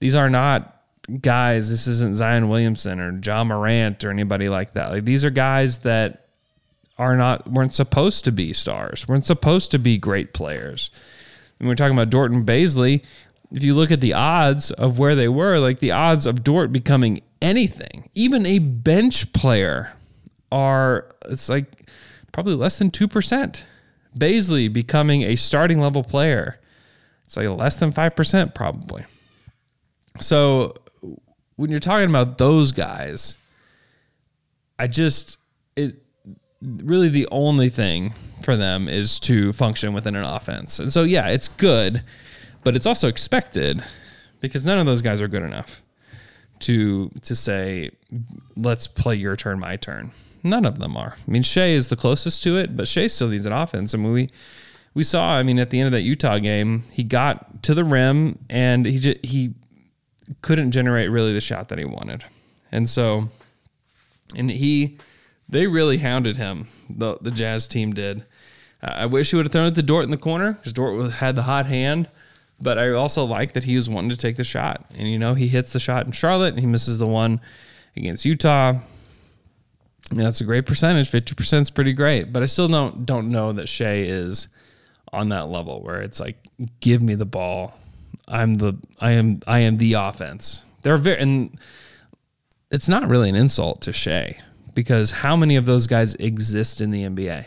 [0.00, 0.81] These are not
[1.20, 4.90] guys, this isn't Zion Williamson or Ja Morant or anybody like that.
[4.90, 6.26] Like these are guys that
[6.98, 10.90] are not weren't supposed to be stars, weren't supposed to be great players.
[11.58, 13.04] And we're talking about Dort and Bazley.
[13.50, 16.72] If you look at the odds of where they were, like the odds of Dort
[16.72, 19.92] becoming anything, even a bench player,
[20.50, 21.66] are it's like
[22.30, 23.64] probably less than two percent.
[24.16, 26.60] Bazley becoming a starting level player,
[27.24, 29.04] it's like less than five percent probably.
[30.20, 30.74] So
[31.56, 33.36] when you're talking about those guys,
[34.78, 35.38] I just
[35.76, 35.96] it
[36.60, 40.78] really the only thing for them is to function within an offense.
[40.78, 42.02] And so yeah, it's good,
[42.64, 43.82] but it's also expected
[44.40, 45.82] because none of those guys are good enough
[46.60, 47.90] to to say
[48.56, 50.12] let's play your turn my turn.
[50.44, 51.16] None of them are.
[51.16, 53.94] I mean, Shai is the closest to it, but Shai still needs an offense.
[53.94, 54.28] I mean, we
[54.94, 55.36] we saw.
[55.36, 58.84] I mean, at the end of that Utah game, he got to the rim and
[58.84, 59.54] he just, he
[60.40, 62.24] couldn't generate really the shot that he wanted.
[62.70, 63.28] And so,
[64.34, 64.98] and he,
[65.48, 66.68] they really hounded him.
[66.88, 68.24] The the Jazz team did.
[68.82, 71.36] I wish he would have thrown it to Dort in the corner because Dort had
[71.36, 72.08] the hot hand.
[72.60, 74.84] But I also like that he was wanting to take the shot.
[74.96, 77.40] And, you know, he hits the shot in Charlotte and he misses the one
[77.96, 78.74] against Utah.
[80.10, 81.10] I mean, that's a great percentage.
[81.10, 82.32] 50% is pretty great.
[82.32, 84.48] But I still don't don't know that Shai is
[85.12, 86.36] on that level where it's like,
[86.80, 87.74] give me the ball.
[88.28, 90.64] I'm the I am I am the offense.
[90.82, 91.58] They're very and
[92.70, 94.38] it's not really an insult to Shai
[94.74, 97.46] because how many of those guys exist in the NBA?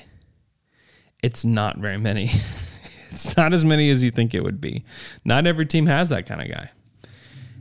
[1.24, 2.30] It's not very many.
[3.10, 4.84] it's not as many as you think it would be.
[5.24, 6.70] Not every team has that kind of guy.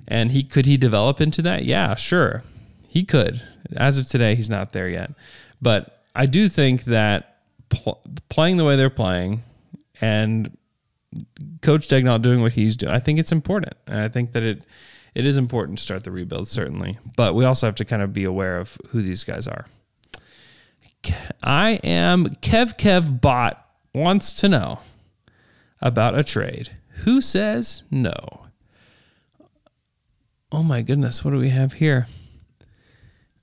[0.07, 1.65] And he could he develop into that?
[1.65, 2.43] Yeah, sure.
[2.89, 3.43] He could.
[3.77, 5.13] As of today, he's not there yet.
[5.63, 7.39] But I do think that
[7.71, 9.43] pl- playing the way they're playing
[10.01, 10.57] and
[11.63, 13.75] Coach Daigneault doing what he's doing, I think it's important.
[13.89, 14.65] I think that it
[15.15, 16.99] it is important to start the rebuild, certainly.
[17.17, 19.67] But we also have to kind of be aware of who these guys are.
[21.43, 24.81] I am Kev Kev Bot wants to know
[25.81, 26.71] about a trade.
[27.05, 28.47] Who says no?
[30.51, 32.07] Oh my goodness, what do we have here?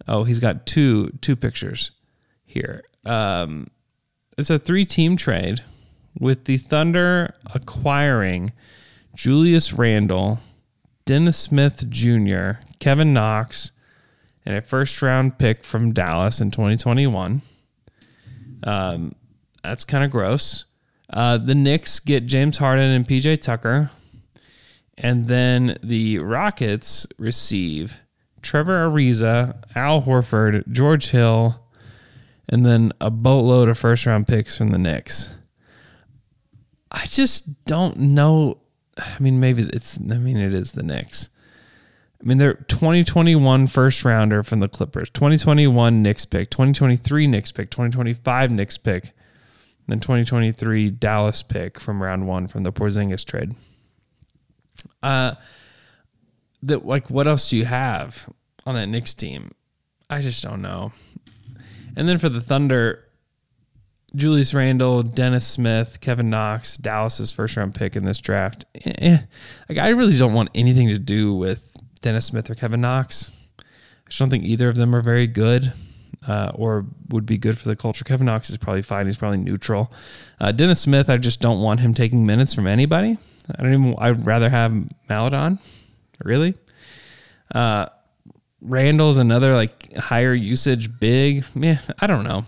[0.07, 1.91] Oh, he's got two two pictures
[2.45, 2.83] here.
[3.05, 3.67] Um,
[4.37, 5.61] it's a three team trade
[6.19, 8.53] with the Thunder acquiring
[9.15, 10.39] Julius Randle,
[11.05, 13.71] Dennis Smith Jr., Kevin Knox,
[14.45, 17.41] and a first round pick from Dallas in 2021.
[18.63, 19.15] Um,
[19.63, 20.65] that's kind of gross.
[21.09, 23.91] Uh, the Knicks get James Harden and PJ Tucker.
[24.97, 27.99] And then the Rockets receive
[28.41, 31.59] Trevor Ariza, Al Horford, George Hill,
[32.47, 35.31] and then a boatload of first round picks from the Knicks.
[36.91, 38.57] I just don't know.
[38.97, 41.29] I mean, maybe it's, I mean, it is the Knicks.
[42.21, 47.71] I mean, they're 2021 first rounder from the Clippers, 2021 Knicks pick, 2023 Knicks pick,
[47.71, 49.11] 2025 Knicks pick,
[49.87, 53.55] then 2023 Dallas pick from round one from the Porzingis trade.
[55.01, 55.33] Uh,
[56.63, 58.29] that like what else do you have
[58.65, 59.51] on that Knicks team?
[60.09, 60.91] I just don't know.
[61.95, 63.05] And then for the Thunder,
[64.15, 68.65] Julius Randle, Dennis Smith, Kevin Knox, Dallas's first round pick in this draft.
[68.83, 69.19] Eh,
[69.69, 71.71] like I really don't want anything to do with
[72.01, 73.31] Dennis Smith or Kevin Knox.
[73.59, 73.63] I
[74.09, 75.73] just don't think either of them are very good.
[76.27, 78.03] Uh, or would be good for the culture.
[78.03, 79.07] Kevin Knox is probably fine.
[79.07, 79.91] He's probably neutral.
[80.39, 83.17] Uh, Dennis Smith, I just don't want him taking minutes from anybody.
[83.49, 83.95] I don't even.
[83.97, 84.71] I'd rather have
[85.09, 85.57] Maledon.
[86.23, 86.53] Really.
[87.53, 87.87] Uh,
[88.61, 91.43] Randle's another like higher usage big.
[91.55, 92.45] Yeah, I don't know.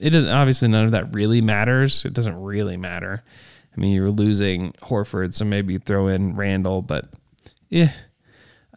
[0.00, 0.30] It doesn't.
[0.30, 2.04] Obviously, none of that really matters.
[2.04, 3.22] It doesn't really matter.
[3.76, 7.06] I mean, you're losing Horford, so maybe you throw in Randle, but
[7.68, 7.92] yeah,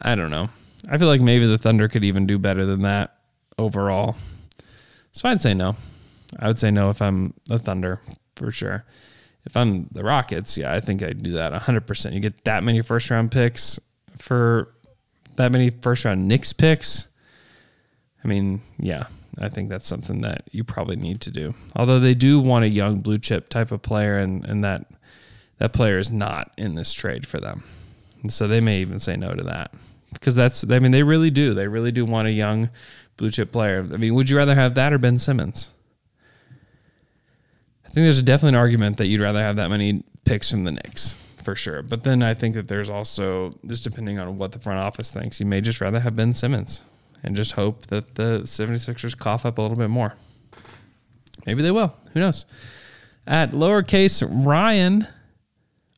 [0.01, 0.49] I don't know.
[0.89, 3.17] I feel like maybe the Thunder could even do better than that
[3.57, 4.15] overall.
[5.11, 5.75] So I'd say no.
[6.39, 7.99] I would say no if I'm the Thunder
[8.35, 8.85] for sure.
[9.45, 12.13] If I'm the Rockets, yeah, I think I'd do that 100%.
[12.13, 13.79] You get that many first round picks
[14.17, 14.73] for
[15.35, 17.07] that many first round Knicks picks.
[18.23, 19.07] I mean, yeah,
[19.39, 21.53] I think that's something that you probably need to do.
[21.75, 24.85] Although they do want a young blue chip type of player, and, and that
[25.57, 27.63] that player is not in this trade for them.
[28.21, 29.73] And so they may even say no to that
[30.13, 31.53] because that's, I mean, they really do.
[31.53, 32.69] They really do want a young
[33.17, 33.79] blue chip player.
[33.79, 35.69] I mean, would you rather have that or Ben Simmons?
[37.85, 40.71] I think there's definitely an argument that you'd rather have that many picks from the
[40.71, 41.81] Knicks for sure.
[41.81, 45.39] But then I think that there's also, just depending on what the front office thinks,
[45.39, 46.81] you may just rather have Ben Simmons
[47.23, 50.15] and just hope that the 76ers cough up a little bit more.
[51.45, 51.95] Maybe they will.
[52.13, 52.45] Who knows?
[53.25, 55.07] At lowercase Ryan,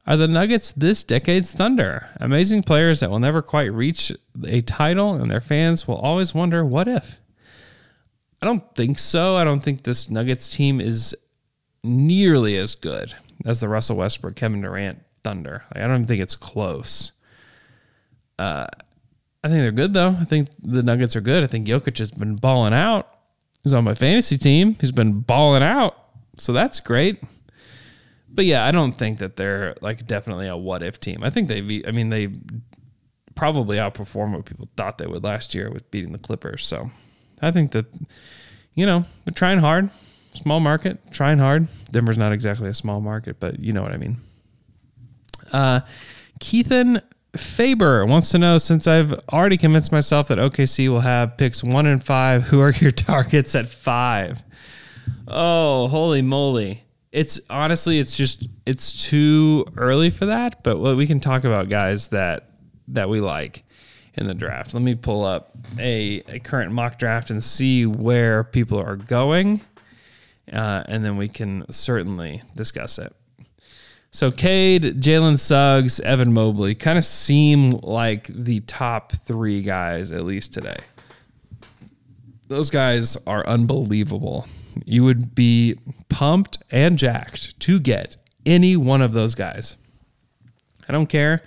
[0.08, 2.10] are the Nuggets this decade's Thunder?
[2.20, 4.12] Amazing players that will never quite reach
[4.46, 7.20] a title, and their fans will always wonder, what if?
[8.42, 9.36] I don't think so.
[9.36, 11.16] I don't think this Nuggets team is
[11.84, 15.64] nearly as good as the Russell Westbrook, Kevin Durant Thunder.
[15.74, 17.12] Like, I don't even think it's close.
[18.38, 18.68] Uh,
[19.46, 20.18] I think they're good though.
[20.20, 21.44] I think the Nuggets are good.
[21.44, 23.08] I think Jokic has been balling out.
[23.64, 24.76] He's on my fantasy team.
[24.82, 25.96] He's been balling out,
[26.36, 27.22] so that's great.
[28.28, 31.24] But yeah, I don't think that they're like definitely a what if team.
[31.24, 31.84] I think they.
[31.88, 32.30] I mean, they
[33.36, 36.66] probably outperform what people thought they would last year with beating the Clippers.
[36.66, 36.90] So
[37.40, 37.86] I think that
[38.74, 39.92] you know they're trying hard.
[40.32, 41.68] Small market, trying hard.
[41.92, 44.18] Denver's not exactly a small market, but you know what I mean.
[45.54, 45.82] Uh,
[46.40, 47.04] Keithan
[47.38, 51.86] Faber wants to know since I've already convinced myself that OKC will have picks one
[51.86, 54.44] and five, who are your targets at five?
[55.28, 56.84] Oh, holy moly.
[57.12, 61.70] It's honestly, it's just, it's too early for that, but well, we can talk about
[61.70, 62.50] guys that,
[62.90, 63.64] that we like
[64.16, 64.74] in the draft.
[64.74, 69.62] Let me pull up a, a current mock draft and see where people are going.
[70.52, 73.16] Uh, and then we can certainly discuss it.
[74.16, 80.24] So Cade, Jalen Suggs, Evan Mobley kind of seem like the top three guys, at
[80.24, 80.78] least today.
[82.48, 84.48] Those guys are unbelievable.
[84.86, 89.76] You would be pumped and jacked to get any one of those guys.
[90.88, 91.44] I don't care.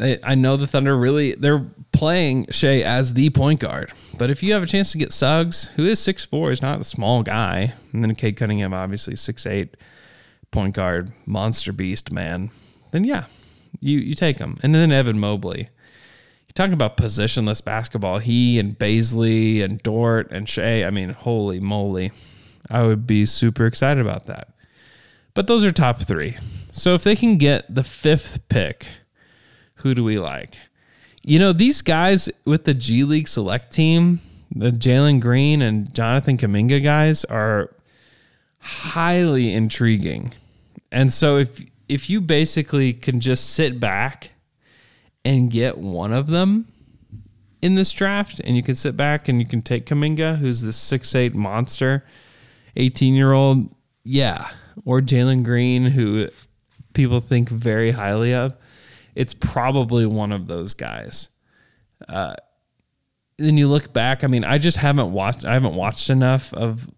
[0.00, 3.92] I know the Thunder really they're playing Shai as the point guard.
[4.16, 6.84] But if you have a chance to get Suggs, who is 6'4, is not a
[6.84, 9.74] small guy, and then Cade Cunningham obviously 6'8
[10.50, 12.50] point guard, monster beast, man,
[12.90, 13.24] then yeah,
[13.80, 14.58] you you take him.
[14.62, 15.68] And then Evan Mobley.
[16.48, 18.18] You talking about positionless basketball.
[18.18, 20.84] He and Bazley and Dort and Shai.
[20.84, 22.12] I mean, holy moly.
[22.70, 24.48] I would be super excited about that.
[25.34, 26.36] But those are top three.
[26.72, 28.88] So if they can get the fifth pick,
[29.76, 30.58] who do we like?
[31.22, 34.20] You know, these guys with the G League select team,
[34.54, 37.74] the Jalen Green and Jonathan Kuminga guys are
[38.60, 40.32] highly intriguing.
[40.90, 44.30] And so if if you basically can just sit back
[45.24, 46.66] and get one of them
[47.60, 50.76] in this draft, and you can sit back and you can take Kuminga, who's this
[50.76, 52.04] six eight monster,
[52.76, 54.48] 18 year old, yeah,
[54.84, 56.28] or Jalen Green, who
[56.94, 58.54] people think very highly of,
[59.14, 61.28] it's probably one of those guys.
[62.08, 62.34] Uh,
[63.38, 64.22] then you look back.
[64.22, 65.44] I mean, I just haven't watched.
[65.44, 66.88] I haven't watched enough of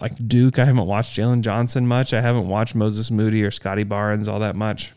[0.00, 0.58] like Duke.
[0.58, 2.12] I haven't watched Jalen Johnson much.
[2.12, 4.92] I haven't watched Moses Moody or Scotty Barnes all that much.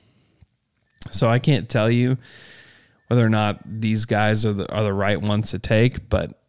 [1.11, 2.17] So I can't tell you
[3.07, 6.09] whether or not these guys are the are the right ones to take.
[6.09, 6.39] But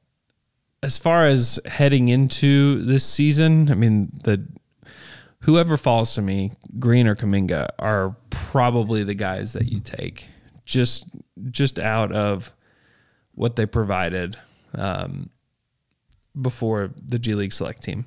[0.82, 4.46] as far as heading into this season, I mean the
[5.40, 10.28] whoever falls to me, Green or Kuminga, are probably the guys that you take.
[10.64, 11.06] Just
[11.50, 12.52] just out of
[13.32, 14.36] what they provided
[14.74, 15.30] um,
[16.40, 18.06] before the G League Select team.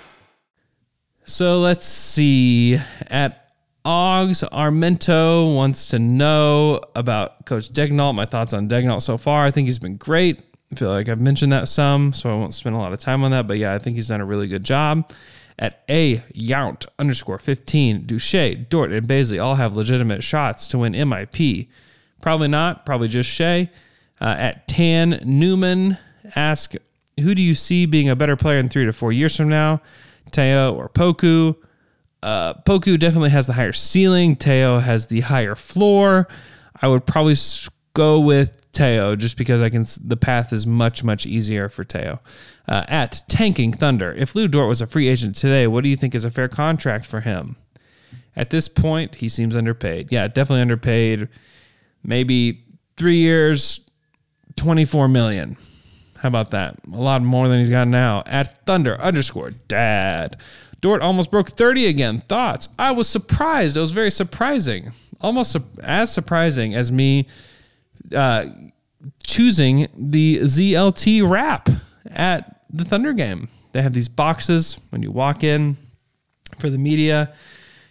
[1.31, 2.77] So let's see.
[3.07, 3.53] At
[3.85, 8.15] Oggs, Armento wants to know about Coach Daigneault.
[8.15, 9.45] My thoughts on Daigneault so far.
[9.45, 10.41] I think he's been great.
[10.73, 13.23] I feel like I've mentioned that some, so I won't spend a lot of time
[13.23, 13.47] on that.
[13.47, 15.09] But yeah, I think he's done a really good job.
[15.57, 20.91] At A Yount underscore 15, Duche, Dort, and Bazley all have legitimate shots to win
[20.91, 21.69] MIP.
[22.21, 23.69] Probably not, probably just Shai.
[24.19, 25.97] Uh, at Tan Newman,
[26.35, 26.73] ask,
[27.21, 29.81] who do you see being a better player in three to four years from now?
[30.31, 31.55] Teo or Poku?
[32.23, 34.35] Uh, Poku definitely has the higher ceiling.
[34.35, 36.27] Teo has the higher floor.
[36.81, 37.35] I would probably
[37.93, 39.85] go with Teo just because I can.
[40.03, 42.21] The path is much much easier for Teo.
[42.67, 45.95] Uh, at Tanking Thunder, if Lu Dort was a free agent today, what do you
[45.95, 47.57] think is a fair contract for him?
[48.35, 50.11] At this point, he seems underpaid.
[50.11, 51.27] Yeah, definitely underpaid.
[52.03, 52.63] Maybe
[52.97, 53.89] three years,
[54.55, 55.57] twenty four million.
[56.21, 56.77] How about that?
[56.93, 58.21] A lot more than he's got now.
[58.27, 60.37] At Thunder underscore Dad.
[60.79, 62.19] Dort almost broke 30 again.
[62.19, 62.69] Thoughts?
[62.77, 63.75] I was surprised.
[63.75, 64.91] It was very surprising.
[65.19, 67.27] Almost su- as surprising as me
[68.15, 68.45] uh,
[69.23, 71.69] choosing the ZLT wrap
[72.05, 73.49] at the Thunder game.
[73.71, 75.75] They have these boxes when you walk in
[76.59, 77.33] for the media.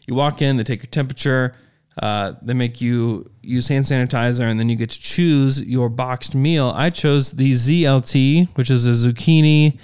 [0.06, 1.56] You walk in, they take your temperature,
[2.00, 6.34] uh, they make you use hand sanitizer, and then you get to choose your boxed
[6.34, 6.72] meal.
[6.74, 9.78] I chose the ZLT, which is a zucchini,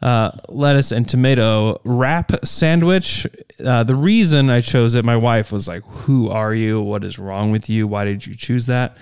[0.00, 3.26] uh, lettuce, and tomato wrap sandwich.
[3.62, 6.80] Uh, the reason I chose it, my wife was like, Who are you?
[6.80, 7.86] What is wrong with you?
[7.86, 8.96] Why did you choose that?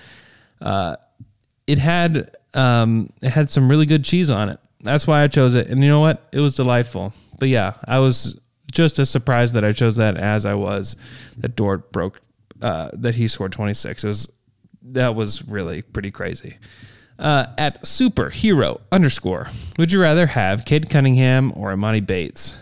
[0.61, 0.97] Uh,
[1.65, 4.59] it had um, it had some really good cheese on it.
[4.81, 5.67] That's why I chose it.
[5.67, 6.27] And you know what?
[6.33, 7.13] It was delightful.
[7.39, 8.37] But yeah, I was
[8.69, 10.97] just as surprised that I chose that as I was
[11.37, 12.21] that Dort broke
[12.61, 14.03] uh, that he scored 26.
[14.03, 14.31] It was
[14.81, 16.57] that was really pretty crazy.
[17.17, 22.55] Uh, at superhero underscore, would you rather have Cade Cunningham or Emoni Bates?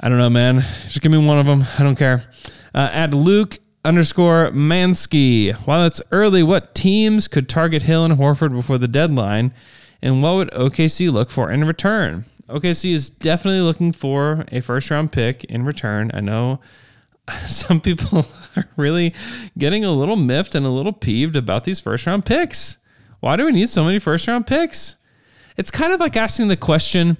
[0.00, 0.64] I don't know, man.
[0.84, 1.64] Just give me one of them.
[1.78, 2.24] I don't care.
[2.74, 5.54] Uh, at Luke underscore Mansky.
[5.66, 9.52] While it's early, what teams could target Hill and Horford before the deadline?
[10.00, 12.24] And what would OKC look for in return?
[12.48, 16.10] OKC is definitely looking for a first round pick in return.
[16.12, 16.60] I know
[17.46, 19.14] some people are really
[19.56, 22.78] getting a little miffed and a little peeved about these first round picks.
[23.20, 24.96] Why do we need so many first round picks?
[25.56, 27.18] It's kind of like asking the question,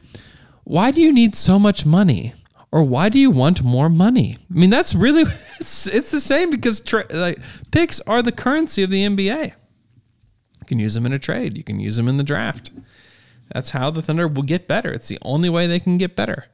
[0.64, 2.34] why do you need so much money?
[2.70, 4.36] Or why do you want more money?
[4.50, 5.22] I mean, that's really
[5.60, 7.38] it's, it's the same because tra- like
[7.70, 9.48] picks are the currency of the NBA.
[9.48, 11.56] You can use them in a trade.
[11.56, 12.70] You can use them in the draft.
[13.52, 14.90] That's how the Thunder will get better.
[14.90, 16.46] It's the only way they can get better.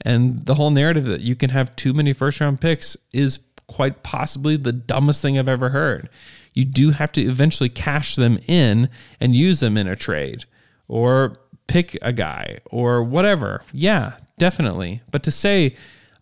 [0.00, 3.38] And the whole narrative that you can have too many first round picks is
[3.68, 6.08] quite possibly the dumbest thing I've ever heard.
[6.54, 8.90] You do have to eventually cash them in
[9.20, 10.44] and use them in a trade
[10.88, 11.36] or
[11.66, 13.62] pick a guy or whatever.
[13.72, 15.02] Yeah, definitely.
[15.10, 15.76] But to say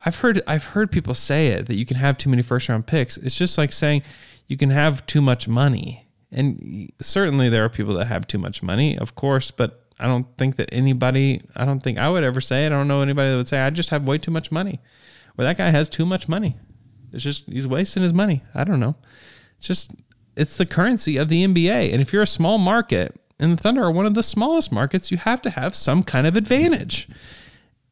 [0.05, 2.87] I've heard I've heard people say it that you can have too many first round
[2.87, 3.17] picks.
[3.17, 4.03] It's just like saying
[4.47, 6.07] you can have too much money.
[6.33, 10.27] And certainly there are people that have too much money, of course, but I don't
[10.39, 12.65] think that anybody, I don't think I would ever say.
[12.65, 14.81] I don't know anybody that would say, I just have way too much money.
[15.37, 16.57] Or that guy has too much money.
[17.13, 18.43] It's just, he's wasting his money.
[18.55, 18.97] I don't know.
[19.59, 19.95] It's just,
[20.37, 21.93] it's the currency of the NBA.
[21.93, 25.11] And if you're a small market, and the Thunder are one of the smallest markets,
[25.11, 27.09] you have to have some kind of advantage.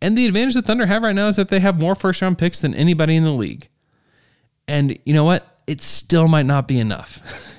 [0.01, 2.39] And the advantage the Thunder have right now is that they have more first round
[2.39, 3.69] picks than anybody in the league.
[4.67, 5.59] And you know what?
[5.67, 7.23] It still might not be enough.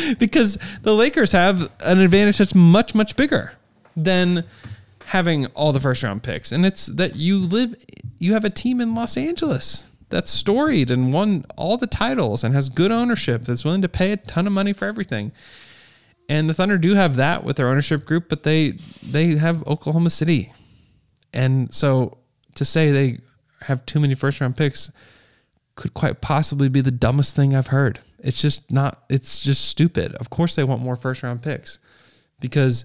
[0.18, 3.52] because the Lakers have an advantage that's much, much bigger
[3.96, 4.44] than
[5.06, 6.52] having all the first round picks.
[6.52, 7.74] And it's that you live,
[8.18, 12.54] you have a team in Los Angeles that's storied and won all the titles and
[12.54, 15.32] has good ownership that's willing to pay a ton of money for everything.
[16.28, 20.10] And the Thunder do have that with their ownership group, but they they have Oklahoma
[20.10, 20.52] City.
[21.32, 22.18] And so
[22.54, 23.18] to say they
[23.62, 24.90] have too many first round picks
[25.74, 27.98] could quite possibly be the dumbest thing I've heard.
[28.22, 30.14] It's just not, it's just stupid.
[30.14, 31.78] Of course they want more first round picks
[32.40, 32.84] because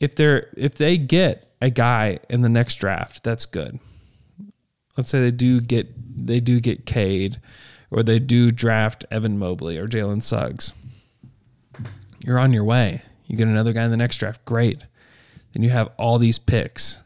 [0.00, 3.78] if they're, if they get a guy in the next draft, that's good.
[4.96, 7.40] Let's say they do get, they do get Cade
[7.90, 10.72] or they do draft Evan Mobley or Jalen Suggs.
[12.18, 13.02] You're on your way.
[13.26, 14.44] You get another guy in the next draft.
[14.44, 14.84] Great.
[15.52, 16.98] Then you have all these picks.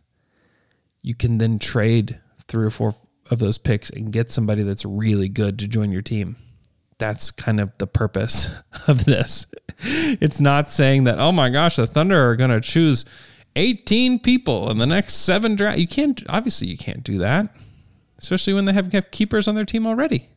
[1.03, 2.95] You can then trade three or four
[3.31, 6.37] of those picks and get somebody that's really good to join your team.
[6.99, 8.55] That's kind of the purpose
[8.87, 9.47] of this.
[9.81, 13.05] It's not saying that, oh my gosh, the Thunder are going to choose
[13.57, 15.79] 18 people in the next seven draft.
[15.79, 17.55] You can't, obviously, you can't do that,
[18.19, 20.29] especially when they have, have keepers on their team already.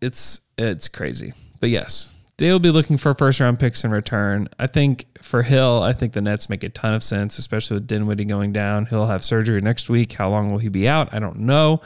[0.00, 1.32] It's, it's crazy.
[1.60, 4.48] But yes, they will be looking for first round picks in return.
[4.60, 7.88] I think for Hill, I think the Nets make a ton of sense, especially with
[7.88, 8.86] Dinwiddie going down.
[8.86, 10.12] He'll have surgery next week.
[10.12, 11.12] How long will he be out?
[11.12, 11.82] I don't know.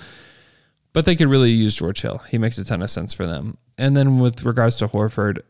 [0.92, 2.18] But they could really use George Hill.
[2.28, 3.56] He makes a ton of sense for them.
[3.78, 5.40] And then with regards to Horford,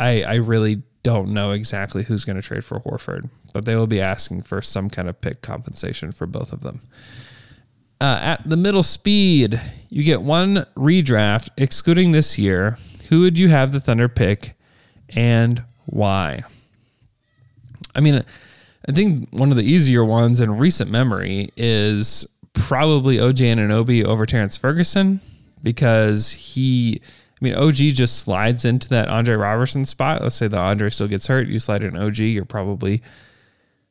[0.00, 3.86] I I really don't know exactly who's going to trade for Horford, but they will
[3.86, 6.82] be asking for some kind of pick compensation for both of them.
[8.00, 12.78] Uh, at the middle speed, you get one redraft, excluding this year
[13.08, 14.54] who would you have the Thunder pick
[15.10, 16.42] and why?
[17.94, 18.22] I mean,
[18.86, 22.26] I think one of the easier ones in recent memory is
[22.58, 25.20] probably OG Anunoby over Terrence Ferguson
[25.62, 27.00] because he,
[27.40, 30.22] I mean, OG just slides into that Andre Roberson spot.
[30.22, 33.02] Let's say the Andre still gets hurt, you slide in OG, you're probably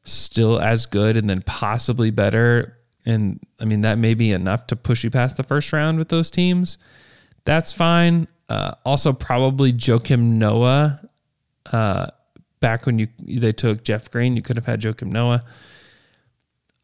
[0.04, 2.78] still as good and then possibly better.
[3.06, 6.10] And I mean, that may be enough to push you past the first round with
[6.10, 6.78] those teams.
[7.46, 8.28] That's fine.
[8.50, 11.02] Uh, also, probably Joakim Noah.
[11.72, 12.08] Uh,
[12.60, 15.44] back when you they took Jeff Green, you could have had Joakim Noah.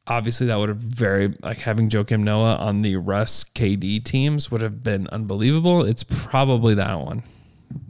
[0.06, 4.62] Obviously, that would have very like having Joakim Noah on the Russ KD teams would
[4.62, 5.84] have been unbelievable.
[5.84, 7.24] It's probably that one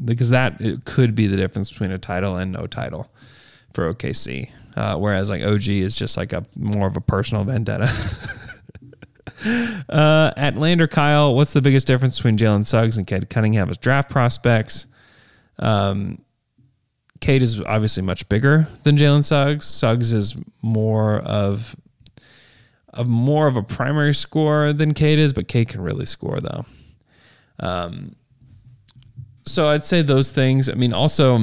[0.03, 3.11] because that it could be the difference between a title and no title
[3.73, 4.49] for OKC.
[4.75, 7.89] Uh, whereas like OG is just like a more of a personal vendetta.
[9.89, 13.77] Uh, at Lander Kyle, what's the biggest difference between Jalen Suggs and Cade Cunningham as
[13.77, 14.85] draft prospects?
[15.59, 16.21] Um,
[17.19, 19.65] Cade is obviously much bigger than Jalen Suggs.
[19.65, 21.75] Suggs is more of
[22.93, 26.65] of more of a primary scorer than Cade is, but Cade can really score though.
[27.59, 28.15] Um,
[29.45, 30.69] so I'd say those things.
[30.69, 31.37] I mean, also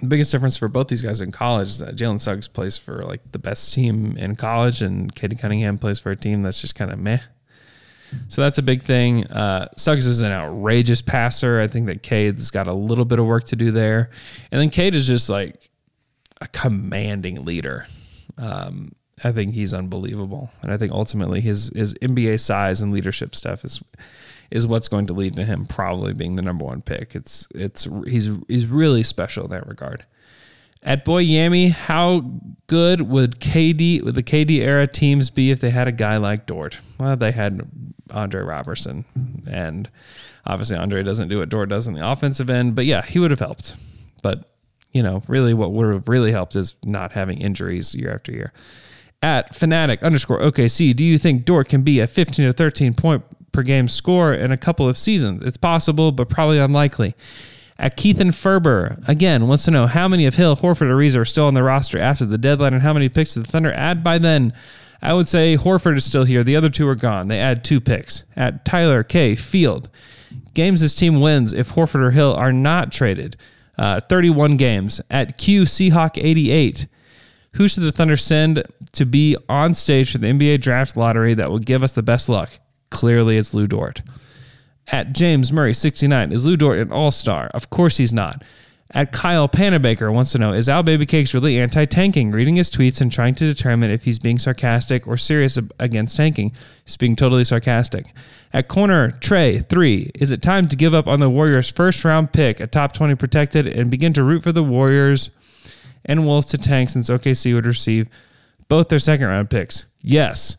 [0.00, 3.04] the biggest difference for both these guys in college is that Jalen Suggs plays for
[3.04, 6.74] like the best team in college, and Cade Cunningham plays for a team that's just
[6.74, 7.20] kind of meh.
[8.28, 9.26] So that's a big thing.
[9.28, 11.60] Uh, Suggs is an outrageous passer.
[11.60, 14.10] I think that Cade's got a little bit of work to do there,
[14.50, 15.70] and then Cade is just like
[16.40, 17.86] a commanding leader.
[18.38, 18.92] Um,
[19.22, 23.64] I think he's unbelievable, and I think ultimately his his NBA size and leadership stuff
[23.64, 23.80] is
[24.50, 27.14] is what's going to lead to him probably being the number one pick.
[27.14, 30.04] It's it's he's he's really special in that regard.
[30.82, 32.20] At Boy Yami, how
[32.66, 36.46] good would KD would the KD era teams be if they had a guy like
[36.46, 36.78] Dort?
[36.98, 37.68] Well, they had
[38.12, 39.04] Andre Roberson,
[39.48, 39.90] and
[40.46, 43.30] obviously Andre doesn't do what Dort does on the offensive end, but yeah, he would
[43.30, 43.76] have helped.
[44.22, 44.46] But
[44.92, 48.52] you know, really, what would have really helped is not having injuries year after year.
[49.22, 53.22] At fanatic underscore OKC, do you think Dort can be a 15 to 13 point
[53.52, 55.42] per game score in a couple of seasons.
[55.42, 57.14] It's possible, but probably unlikely.
[57.78, 61.24] At Keith and Ferber, again, wants to know how many of Hill, Horford, Ariza are
[61.24, 64.04] still on the roster after the deadline and how many picks did the Thunder add
[64.04, 64.52] by then?
[65.02, 66.44] I would say Horford is still here.
[66.44, 67.28] The other two are gone.
[67.28, 68.24] They add two picks.
[68.36, 69.34] At Tyler K.
[69.34, 69.88] Field,
[70.52, 73.36] games this team wins if Horford or Hill are not traded.
[73.78, 75.00] Uh, 31 games.
[75.08, 76.86] At Q Seahawk 88,
[77.52, 81.50] who should the Thunder send to be on stage for the NBA draft lottery that
[81.50, 82.58] will give us the best luck?
[82.90, 84.02] Clearly, it's Lu Dort.
[84.88, 87.50] At James Murray 69, is Lu Dort an all star?
[87.54, 88.42] Of course he's not.
[88.92, 92.32] At Kyle Panabaker wants to know, is Al Baby Cakes really anti tanking?
[92.32, 96.52] Reading his tweets and trying to determine if he's being sarcastic or serious against tanking.
[96.84, 98.06] He's being totally sarcastic.
[98.52, 102.32] At corner Trey 3, is it time to give up on the Warriors' first round
[102.32, 105.30] pick, a top 20 protected, and begin to root for the Warriors
[106.04, 108.08] and Wolves to tank since OKC would receive
[108.68, 109.86] both their second round picks?
[110.00, 110.56] Yes.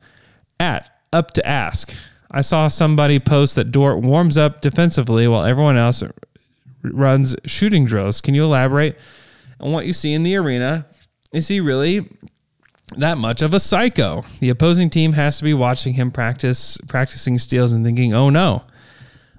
[0.59, 1.95] At Up to Ask,
[2.29, 6.03] I saw somebody post that Dort warms up defensively while everyone else
[6.83, 8.21] runs shooting drills.
[8.21, 8.97] Can you elaborate
[9.59, 10.85] on what you see in the arena?
[11.33, 12.09] Is he really
[12.97, 14.23] that much of a psycho?
[14.39, 18.63] The opposing team has to be watching him practice practicing steals and thinking, "Oh no."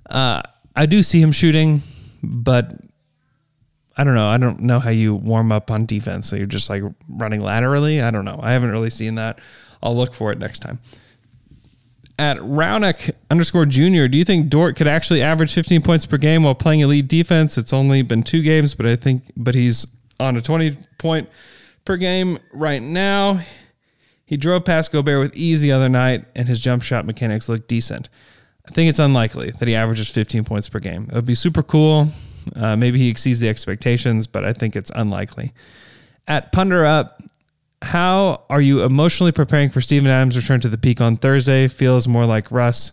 [0.09, 0.42] Uh,
[0.74, 1.82] I do see him shooting,
[2.22, 2.74] but
[3.97, 4.28] I don't know.
[4.28, 6.28] I don't know how you warm up on defense.
[6.28, 8.01] So you're just like running laterally.
[8.01, 8.40] I don't know.
[8.43, 9.38] I haven't really seen that
[9.82, 10.78] I'll look for it next time.
[12.18, 16.45] At Raunik underscore junior, do you think Dort could actually average 15 points per game
[16.45, 17.59] while playing elite defense?
[17.59, 19.86] It's only been two games, but I think, but he's
[20.20, 21.28] on a 20 point
[21.84, 23.40] per game right now.
[24.24, 27.66] He drove past Gobert with ease the other night, and his jump shot mechanics look
[27.66, 28.09] decent.
[28.66, 31.09] I think it's unlikely that he averages 15 points per game.
[31.11, 32.09] It would be super cool.
[32.55, 35.53] Uh, maybe he exceeds the expectations, but I think it's unlikely.
[36.26, 37.22] At Punder Up,
[37.82, 41.68] how are you emotionally preparing for Steven Adams' return to the Peake on Thursday?
[41.68, 42.93] Feels more like Russ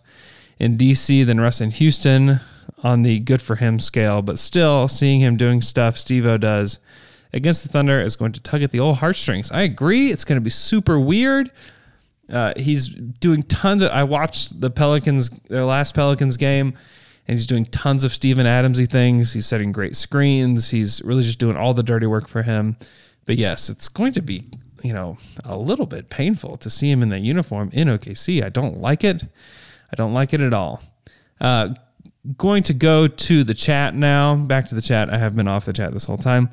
[0.58, 2.40] in DC than Russ in Houston
[2.82, 6.78] on the good for him scale, but still seeing him doing stuff Stevo does
[7.32, 9.50] against the Thunder is going to tug at the old heartstrings.
[9.52, 10.10] I agree.
[10.10, 11.50] It's going to be super weird.
[12.30, 13.90] Uh, he's doing tons of.
[13.90, 16.74] I watched the Pelicans, their last Pelicans game,
[17.30, 19.32] and he's doing tons of Steven Adamsy things.
[19.32, 20.68] He's setting great screens.
[20.68, 22.76] He's really just doing all the dirty work for him.
[23.24, 24.50] But yes, it's going to be,
[24.82, 28.42] you know, a little bit painful to see him in that uniform in OKC.
[28.42, 29.22] I don't like it.
[29.92, 30.82] I don't like it at all.
[31.40, 31.74] Uh,
[32.36, 34.34] going to go to the chat now.
[34.34, 35.08] Back to the chat.
[35.08, 36.50] I have been off the chat this whole time.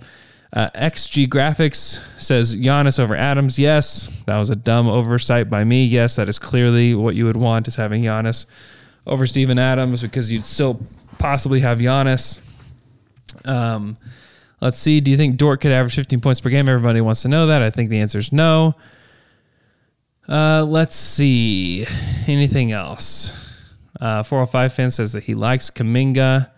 [0.54, 3.58] Uh, XG Graphics says Giannis over Adams.
[3.58, 5.86] Yes, that was a dumb oversight by me.
[5.86, 8.46] Yes, that is clearly what you would want is having Giannis
[9.08, 10.80] over Steven Adams because you'd still
[11.18, 12.40] possibly have Giannis.
[13.46, 13.98] Um,
[14.62, 15.00] let's see.
[15.00, 16.70] Do you think Dort could average 15 points per game?
[16.70, 17.62] Everybody wants to know that.
[17.62, 18.76] I think the answer is no.
[20.28, 21.88] Uh, let's see.
[22.28, 23.32] Anything else?
[24.00, 26.52] Uh, 405 fan says that he likes Kuminga.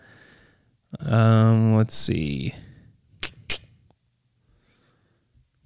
[1.06, 2.52] Um, let's see.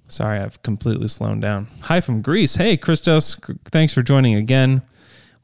[0.07, 1.67] Sorry, I've completely slowed down.
[1.81, 2.55] Hi from Greece.
[2.55, 3.37] Hey, Christos.
[3.73, 4.83] Thanks for joining again.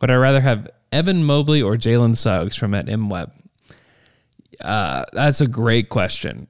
[0.01, 3.31] Would I rather have Evan Mobley or Jalen Suggs from at MWeb?
[4.61, 6.49] Uh, that's a great question.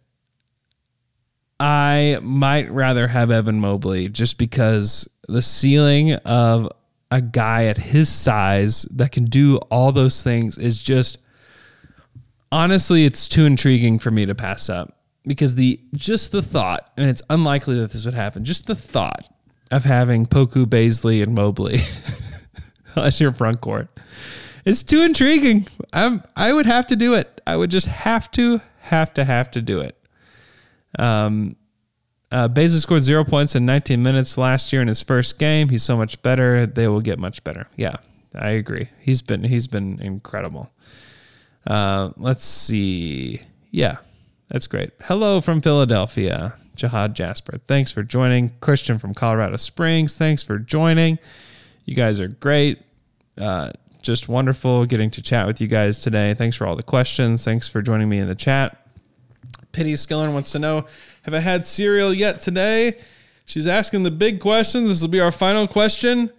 [1.59, 6.70] I might rather have Evan Mobley just because the ceiling of
[7.11, 11.18] a guy at his size that can do all those things is just
[12.51, 17.09] honestly, it's too intriguing for me to pass up because the just the thought, and
[17.09, 19.28] it's unlikely that this would happen, just the thought
[19.70, 21.78] of having Poku, Bazley, and Mobley
[22.97, 23.88] as your front court
[24.64, 25.66] is too intriguing.
[25.92, 27.40] I'm I would have to do it.
[27.46, 29.96] I would just have to, have to, have to do it.
[30.98, 31.56] Um,
[32.32, 35.68] uh, Bazley scored zero points in 19 minutes last year in his first game.
[35.68, 36.66] He's so much better.
[36.66, 37.66] They will get much better.
[37.76, 37.96] Yeah,
[38.34, 38.88] I agree.
[39.00, 40.70] He's been he's been incredible.
[41.66, 43.40] Uh, let's see.
[43.70, 43.98] Yeah,
[44.48, 44.90] that's great.
[45.02, 47.58] Hello from Philadelphia, Jihad Jasper.
[47.66, 48.50] Thanks for joining.
[48.61, 50.16] Christian from Colorado Springs.
[50.16, 51.18] Thanks for joining.
[51.84, 52.80] You guys are great.
[53.36, 53.70] Uh,
[54.03, 56.34] just wonderful getting to chat with you guys today.
[56.34, 57.44] Thanks for all the questions.
[57.44, 58.76] Thanks for joining me in the chat.
[59.72, 60.86] Pity Skiller wants to know
[61.22, 62.98] Have I had cereal yet today?
[63.44, 64.88] She's asking the big questions.
[64.88, 66.30] This will be our final question.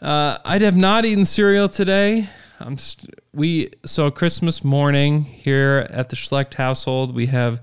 [0.00, 2.28] Uh, I have not eaten cereal today.
[2.60, 7.60] I'm st- we so Christmas morning here at the Schlecht household we have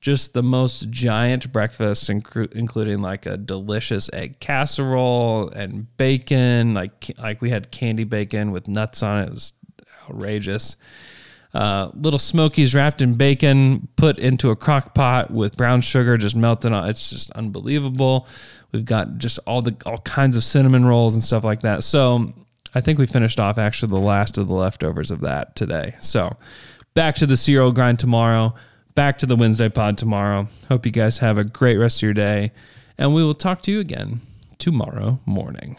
[0.00, 6.74] just the most giant breakfast, inc- including like a delicious egg casserole and bacon.
[6.74, 9.26] Like like we had candy bacon with nuts on it.
[9.26, 9.52] It was
[10.08, 10.76] outrageous.
[11.52, 16.36] Uh, little smokies wrapped in bacon, put into a crock pot with brown sugar just
[16.36, 16.88] melting on.
[16.88, 18.28] It's just unbelievable.
[18.72, 21.82] We've got just all the all kinds of cinnamon rolls and stuff like that.
[21.82, 22.32] So
[22.74, 25.96] I think we finished off actually the last of the leftovers of that today.
[26.00, 26.36] So
[26.94, 28.54] back to the cereal grind tomorrow.
[29.00, 30.46] Back to the Wednesday pod tomorrow.
[30.68, 32.52] Hope you guys have a great rest of your day.
[32.98, 34.20] And we will talk to you again
[34.58, 35.78] tomorrow morning.